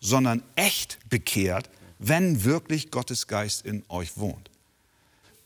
sondern 0.00 0.42
echt 0.56 0.98
bekehrt, 1.08 1.70
wenn 1.98 2.44
wirklich 2.44 2.90
Gottes 2.90 3.26
Geist 3.26 3.64
in 3.64 3.84
euch 3.88 4.16
wohnt. 4.16 4.50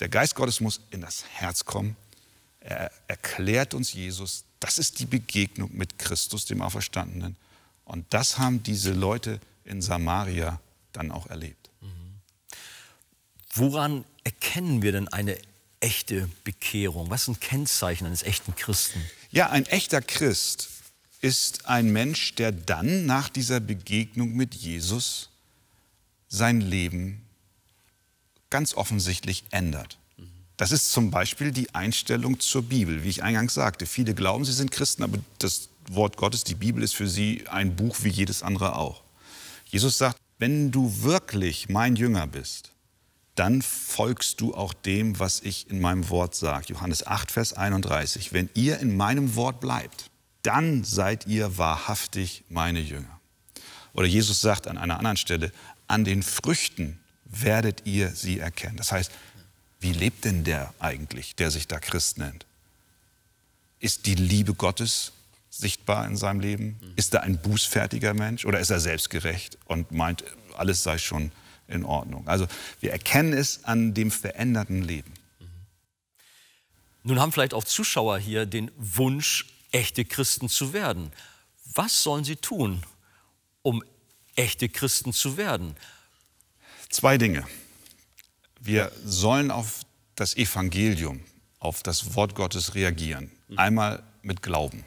Der 0.01 0.09
Geist 0.09 0.35
Gottes 0.35 0.61
muss 0.61 0.81
in 0.91 1.03
das 1.03 1.25
Herz 1.35 1.65
kommen. 1.65 1.97
Er 2.61 2.91
erklärt 3.07 3.75
uns 3.75 3.93
Jesus. 3.93 4.45
Das 4.59 4.79
ist 4.79 4.99
die 4.99 5.07
Begegnung 5.07 5.71
mit 5.73 5.99
Christus, 5.99 6.47
dem 6.47 6.63
Auferstandenen. 6.63 7.37
Und 7.85 8.07
das 8.11 8.39
haben 8.39 8.63
diese 8.63 8.93
Leute 8.93 9.41
in 9.65 9.83
Samaria 9.83 10.61
dann 10.93 11.13
auch 11.13 11.27
erlebt. 11.27 11.60
Woran 13.53 14.05
erkennen 14.25 14.83
wir 14.83 14.93
denn 14.93 15.09
eine 15.09 15.37
echte 15.81 16.29
Bekehrung? 16.45 17.11
Was 17.11 17.25
sind 17.25 17.41
Kennzeichen 17.41 18.07
eines 18.07 18.23
echten 18.23 18.55
Christen? 18.55 19.03
Ja, 19.31 19.51
ein 19.51 19.67
echter 19.67 20.01
Christ 20.03 20.69
ist 21.21 21.67
ein 21.67 21.93
Mensch, 21.93 22.35
der 22.35 22.53
dann 22.53 23.07
nach 23.07 23.29
dieser 23.29 23.61
Begegnung 23.61 24.35
mit 24.35 24.55
Jesus 24.55 25.31
sein 26.29 26.61
Leben 26.61 27.23
ganz 28.51 28.75
offensichtlich 28.75 29.45
ändert. 29.51 29.99
Das 30.57 30.73
ist 30.73 30.93
zum 30.93 31.11
Beispiel 31.11 31.53
die 31.53 31.75
Einstellung 31.75 32.39
zur 32.39 32.63
Bibel, 32.63 33.03
wie 33.03 33.09
ich 33.09 33.23
eingangs 33.23 33.55
sagte. 33.55 33.87
Viele 33.87 34.15
glauben, 34.15 34.45
sie 34.45 34.53
sind 34.53 34.71
Christen, 34.71 35.03
aber 35.03 35.19
das 35.39 35.71
Wort 35.89 36.17
Gottes, 36.17 36.45
die 36.45 36.55
Bibel, 36.55 36.83
ist 36.83 36.95
für 36.95 37.09
sie 37.09 37.45
ein 37.49 37.77
Buch 37.77 37.97
wie 38.03 38.11
jedes 38.11 38.43
andere 38.43 38.77
auch. 38.77 39.03
Jesus 39.67 39.99
sagt, 39.99 40.19
wenn 40.39 40.71
du 40.71 41.03
wirklich 41.03 41.69
mein 41.69 41.97
Jünger 41.97 42.27
bist, 42.27 42.73
dann 43.41 43.63
folgst 43.63 44.43
du 44.43 44.55
auch 44.55 44.75
dem, 44.75 45.19
was 45.19 45.41
ich 45.41 45.71
in 45.71 45.81
meinem 45.81 46.11
Wort 46.11 46.35
sage. 46.35 46.67
Johannes 46.75 47.07
8, 47.07 47.31
Vers 47.31 47.55
31. 47.55 48.35
Wenn 48.35 48.51
ihr 48.53 48.79
in 48.81 48.95
meinem 48.99 49.35
Wort 49.35 49.61
bleibt, 49.61 50.11
dann 50.43 50.85
seid 50.85 51.27
ihr 51.27 51.57
wahrhaftig 51.57 52.45
meine 52.51 52.81
Jünger. 52.81 53.19
Oder 53.95 54.07
Jesus 54.07 54.43
sagt 54.43 54.69
an 54.69 54.77
einer 54.77 54.99
anderen 54.99 55.17
Stelle, 55.17 55.53
an 55.87 56.05
den 56.05 56.23
Früchten 56.23 57.01
werdet 57.25 57.87
ihr 57.87 58.11
sie 58.11 58.41
erkennen. 58.41 58.77
Das 58.77 58.93
heißt, 58.93 59.11
wie 59.81 59.93
lebt 59.93 60.27
denn 60.27 60.45
der 60.45 60.75
eigentlich, 60.79 61.35
der 61.35 61.51
sich 61.51 61.67
da 61.67 61.81
Christ 61.81 62.19
nennt? 62.19 62.45
Ist 63.79 64.05
die 64.05 64.17
Liebe 64.17 64.53
Gottes 64.53 65.13
sichtbar 65.49 66.07
in 66.07 66.19
seinem 66.19 66.41
Leben? 66.41 66.79
Ist 66.97 67.15
er 67.15 67.23
ein 67.23 67.41
bußfertiger 67.41 68.13
Mensch 68.13 68.45
oder 68.45 68.61
ist 68.61 68.69
er 68.69 68.81
selbstgerecht 68.81 69.57
und 69.65 69.93
meint, 69.93 70.25
alles 70.59 70.83
sei 70.83 70.99
schon 70.99 71.33
in 71.71 71.85
Ordnung. 71.85 72.27
Also 72.29 72.47
wir 72.81 72.93
erkennen 72.93 73.33
es 73.33 73.65
an 73.65 73.95
dem 73.95 74.11
veränderten 74.11 74.83
Leben. 74.83 75.13
Nun 77.03 77.19
haben 77.19 77.33
vielleicht 77.33 77.55
auch 77.55 77.65
Zuschauer 77.65 78.19
hier 78.19 78.47
den 78.47 78.71
Wunsch, 78.77 79.47
echte 79.73 80.05
Christen 80.05 80.49
zu 80.49 80.73
werden. 80.73 81.13
Was 81.75 82.03
sollen 82.03 82.25
sie 82.25 82.37
tun, 82.37 82.83
um 83.63 83.83
echte 84.37 84.69
Christen 84.69 85.13
zu 85.13 85.37
werden? 85.37 85.77
Zwei 86.91 87.19
Dinge. 87.19 87.47
Wir 88.61 88.93
sollen 89.05 89.51
auf 89.51 89.81
das 90.17 90.37
Evangelium, 90.37 91.21
auf 91.61 91.83
das 91.83 92.15
Wort 92.15 92.35
Gottes 92.35 92.75
reagieren. 92.75 93.31
Einmal 93.57 94.03
mit 94.23 94.43
Glauben. 94.43 94.85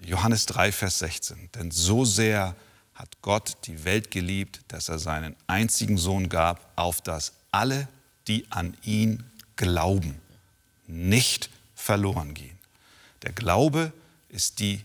Johannes 0.00 0.46
3, 0.46 0.72
Vers 0.72 1.00
16. 1.00 1.50
Denn 1.54 1.70
so 1.70 2.04
sehr 2.04 2.54
hat 2.96 3.20
Gott 3.22 3.58
die 3.66 3.84
Welt 3.84 4.10
geliebt, 4.10 4.60
dass 4.68 4.88
er 4.88 4.98
seinen 4.98 5.36
einzigen 5.46 5.98
Sohn 5.98 6.28
gab, 6.28 6.72
auf 6.76 7.00
dass 7.02 7.34
alle, 7.52 7.88
die 8.26 8.46
an 8.50 8.76
ihn 8.82 9.22
glauben, 9.56 10.20
nicht 10.86 11.50
verloren 11.74 12.34
gehen. 12.34 12.58
Der 13.22 13.32
Glaube 13.32 13.92
ist 14.28 14.58
die 14.58 14.82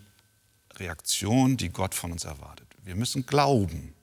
Reaktion, 0.75 1.57
die 1.57 1.69
Gott 1.69 1.95
von 1.95 2.11
uns 2.11 2.25
erwartet. 2.25 2.67
Wir 2.83 2.95
müssen 2.95 3.25
glauben, 3.25 3.93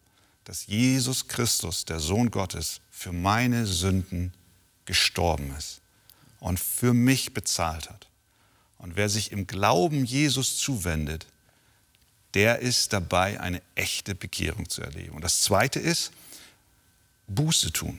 dass 0.44 0.66
Jesus 0.66 1.28
Christus, 1.28 1.84
der 1.84 2.00
Sohn 2.00 2.30
Gottes, 2.30 2.80
für 2.90 3.12
meine 3.12 3.66
Sünden 3.66 4.32
gestorben 4.86 5.54
ist 5.56 5.82
und 6.40 6.58
für 6.58 6.94
mich 6.94 7.34
bezahlt 7.34 7.90
hat. 7.90 8.06
Und 8.78 8.96
wer 8.96 9.08
sich 9.08 9.32
im 9.32 9.46
Glauben 9.46 10.04
Jesus 10.04 10.56
zuwendet, 10.56 11.26
der 12.34 12.58
ist 12.58 12.92
dabei, 12.92 13.40
eine 13.40 13.62
echte 13.74 14.14
Bekehrung 14.14 14.68
zu 14.68 14.82
erleben. 14.82 15.14
Und 15.14 15.22
das 15.22 15.40
Zweite 15.42 15.80
ist, 15.80 16.12
Buße 17.26 17.72
tun. 17.72 17.98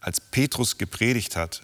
Als 0.00 0.20
Petrus 0.20 0.78
gepredigt 0.78 1.36
hat 1.36 1.62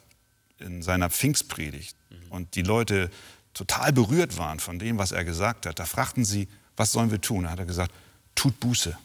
in 0.59 0.83
seiner 0.83 1.11
Pfingstpredigt 1.11 1.97
mhm. 2.11 2.33
und 2.33 2.55
die 2.55 2.63
Leute 2.63 3.11
total 3.55 3.93
berührt 3.93 4.37
waren 4.37 4.61
von 4.61 4.79
dem, 4.79 4.99
was 4.99 5.13
er 5.13 5.25
gesagt 5.25 5.67
hat, 5.67 5.79
da 5.79 5.87
fragten 5.87 6.25
sie, 6.25 6.49
was 6.77 6.93
sollen 6.93 7.11
wir 7.11 7.21
tun? 7.21 7.45
Da 7.45 7.51
hat 7.51 7.59
er 7.59 7.67
gesagt, 7.67 7.93
tut 8.35 8.59
Buße. 8.61 8.97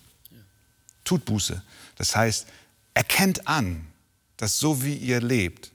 Tut 1.04 1.26
Buße. 1.26 1.62
Das 1.95 2.15
heißt, 2.15 2.47
erkennt 2.93 3.47
an, 3.47 3.88
dass 4.38 4.60
so 4.60 4.84
wie 4.84 4.95
ihr 4.95 5.21
lebt, 5.21 5.71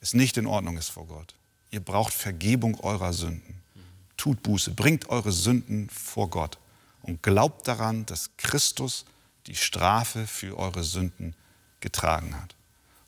es 0.00 0.14
nicht 0.14 0.36
in 0.36 0.46
Ordnung 0.46 0.78
ist 0.78 0.88
vor 0.88 1.06
Gott. 1.06 1.34
Ihr 1.70 1.80
braucht 1.80 2.14
Vergebung 2.14 2.78
eurer 2.80 3.12
Sünden. 3.12 3.62
Mhm. 3.74 3.80
Tut 4.16 4.42
Buße, 4.42 4.70
bringt 4.72 5.08
eure 5.08 5.32
Sünden 5.32 5.88
vor 5.90 6.30
Gott 6.30 6.58
und 7.04 7.22
glaubt 7.22 7.68
daran, 7.68 8.06
dass 8.06 8.30
Christus 8.36 9.04
die 9.46 9.54
Strafe 9.54 10.26
für 10.26 10.58
eure 10.58 10.82
Sünden 10.82 11.34
getragen 11.80 12.34
hat. 12.40 12.54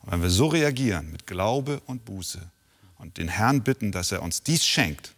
Und 0.00 0.12
wenn 0.12 0.22
wir 0.22 0.30
so 0.30 0.46
reagieren 0.46 1.10
mit 1.10 1.26
Glaube 1.26 1.80
und 1.86 2.04
Buße 2.04 2.40
und 2.98 3.16
den 3.16 3.28
Herrn 3.28 3.62
bitten, 3.62 3.92
dass 3.92 4.12
er 4.12 4.22
uns 4.22 4.42
dies 4.42 4.64
schenkt, 4.64 5.14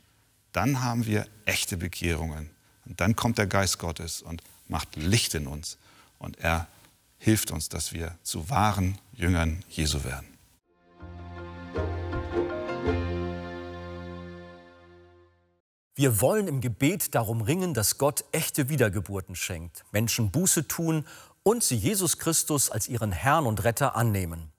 dann 0.53 0.83
haben 0.83 1.07
wir 1.07 1.27
echte 1.45 1.77
Bekehrungen. 1.77 2.51
Und 2.87 3.01
dann 3.01 3.17
kommt 3.17 3.39
der 3.39 3.47
Geist 3.47 3.79
Gottes 3.79 4.23
und 4.23 4.43
macht 4.69 4.97
Licht 4.97 5.35
in 5.35 5.47
uns. 5.47 5.77
Und 6.19 6.39
er 6.39 6.69
hilft 7.19 7.51
uns, 7.51 7.69
dass 7.69 7.93
wir 7.93 8.17
zu 8.23 8.49
wahren 8.49 8.97
Jüngern 9.13 9.63
Jesu 9.69 10.05
werden. 10.05 10.38
Wir 15.99 16.21
wollen 16.21 16.47
im 16.47 16.61
Gebet 16.61 17.17
darum 17.17 17.41
ringen, 17.41 17.75
dass 17.75 17.99
Gott 17.99 18.25
echte 18.31 18.69
Wiedergeburten 18.69 19.35
schenkt, 19.35 19.85
Menschen 19.91 20.31
Buße 20.31 20.69
tun 20.69 21.05
und 21.43 21.65
sie 21.65 21.75
Jesus 21.75 22.19
Christus 22.19 22.71
als 22.71 22.87
ihren 22.87 23.11
Herrn 23.11 23.47
und 23.47 23.65
Retter 23.65 23.97
annehmen. 23.97 24.53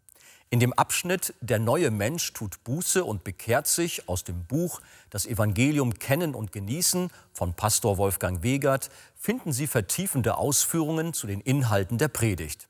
In 0.50 0.60
dem 0.60 0.74
Abschnitt 0.74 1.34
Der 1.40 1.58
neue 1.58 1.92
Mensch 1.92 2.34
tut 2.34 2.62
Buße 2.66 3.06
und 3.06 3.24
bekehrt 3.24 3.68
sich 3.68 4.10
aus 4.10 4.26
dem 4.26 4.44
Buch 4.48 4.82
Das 5.12 5.26
Evangelium 5.26 5.98
kennen 5.98 6.36
und 6.36 6.52
genießen 6.52 7.10
von 7.32 7.54
Pastor 7.54 7.98
Wolfgang 7.98 8.44
Wegert 8.44 8.90
finden 9.16 9.54
Sie 9.54 9.68
vertiefende 9.68 10.38
Ausführungen 10.38 11.14
zu 11.14 11.26
den 11.26 11.40
Inhalten 11.40 11.98
der 11.98 12.10
Predigt. 12.10 12.68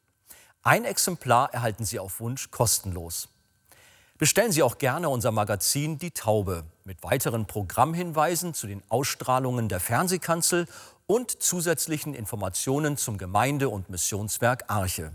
Ein 0.62 0.86
Exemplar 0.86 1.52
erhalten 1.56 1.86
Sie 1.86 1.98
auf 1.98 2.20
Wunsch 2.20 2.52
kostenlos. 2.52 3.30
Bestellen 4.20 4.52
Sie 4.52 4.64
auch 4.64 4.80
gerne 4.80 5.08
unser 5.08 5.32
Magazin 5.32 5.98
Die 5.98 6.12
Taube 6.12 6.66
mit 6.84 7.02
weiteren 7.04 7.46
Programmhinweisen 7.46 8.54
zu 8.54 8.68
den 8.68 8.84
Ausstrahlungen 8.90 9.70
der 9.70 9.80
Fernsehkanzel 9.80 10.68
und 11.08 11.42
zusätzlichen 11.42 12.14
Informationen 12.14 12.98
zum 12.98 13.18
Gemeinde- 13.18 13.70
und 13.70 13.90
Missionswerk 13.90 14.66
Arche. 14.68 15.14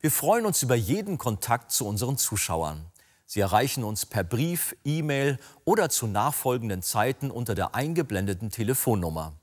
Wir 0.00 0.10
freuen 0.10 0.46
uns 0.46 0.62
über 0.62 0.74
jeden 0.74 1.18
Kontakt 1.18 1.72
zu 1.72 1.86
unseren 1.86 2.16
Zuschauern. 2.16 2.86
Sie 3.26 3.40
erreichen 3.40 3.84
uns 3.84 4.06
per 4.06 4.24
Brief, 4.24 4.74
E-Mail 4.86 5.38
oder 5.66 5.90
zu 5.90 6.06
nachfolgenden 6.06 6.80
Zeiten 6.80 7.30
unter 7.30 7.54
der 7.54 7.74
eingeblendeten 7.74 8.48
Telefonnummer. 8.48 9.34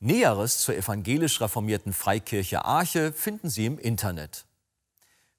Näheres 0.00 0.60
zur 0.60 0.74
evangelisch 0.74 1.38
reformierten 1.42 1.92
Freikirche 1.92 2.64
Arche 2.64 3.12
finden 3.12 3.50
Sie 3.50 3.66
im 3.66 3.78
Internet. 3.78 4.47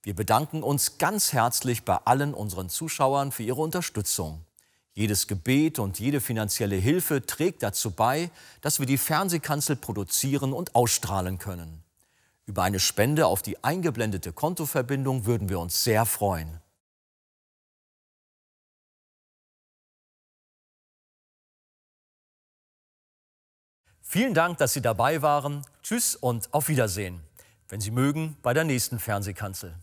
Wir 0.04 0.16
bedanken 0.16 0.64
uns 0.64 0.98
ganz 0.98 1.34
herzlich 1.34 1.84
bei 1.84 1.98
allen 1.98 2.34
unseren 2.34 2.70
Zuschauern 2.70 3.34
für 3.34 3.44
ihre 3.44 3.62
Unterstützung. 3.62 4.46
Jedes 4.94 5.28
Gebet 5.28 5.78
und 5.78 6.00
jede 6.00 6.22
finanzielle 6.22 6.78
Hilfe 6.78 7.26
trägt 7.26 7.64
dazu 7.64 7.92
bei, 7.92 8.32
dass 8.62 8.80
wir 8.80 8.86
die 8.86 8.98
Fernsehkanzel 8.98 9.76
produzieren 9.76 10.54
und 10.54 10.74
ausstrahlen 10.74 11.38
können. 11.38 11.84
Über 12.46 12.64
eine 12.64 12.80
Spende 12.80 13.28
auf 13.28 13.42
die 13.42 13.64
eingeblendete 13.64 14.34
Kontoverbindung 14.34 15.26
würden 15.26 15.50
wir 15.50 15.60
uns 15.60 15.84
sehr 15.84 16.06
freuen. 16.06 16.62
Vielen 24.02 24.34
Dank, 24.34 24.58
dass 24.58 24.74
Sie 24.74 24.82
dabei 24.82 25.22
waren. 25.22 25.64
Tschüss 25.84 26.16
und 26.16 26.52
auf 26.54 26.68
Wiedersehen. 26.68 27.22
Wenn 27.68 27.80
Sie 27.80 27.92
mögen, 27.92 28.38
bei 28.42 28.56
der 28.56 28.64
nächsten 28.64 28.98
Fernsehkanzel. 28.98 29.76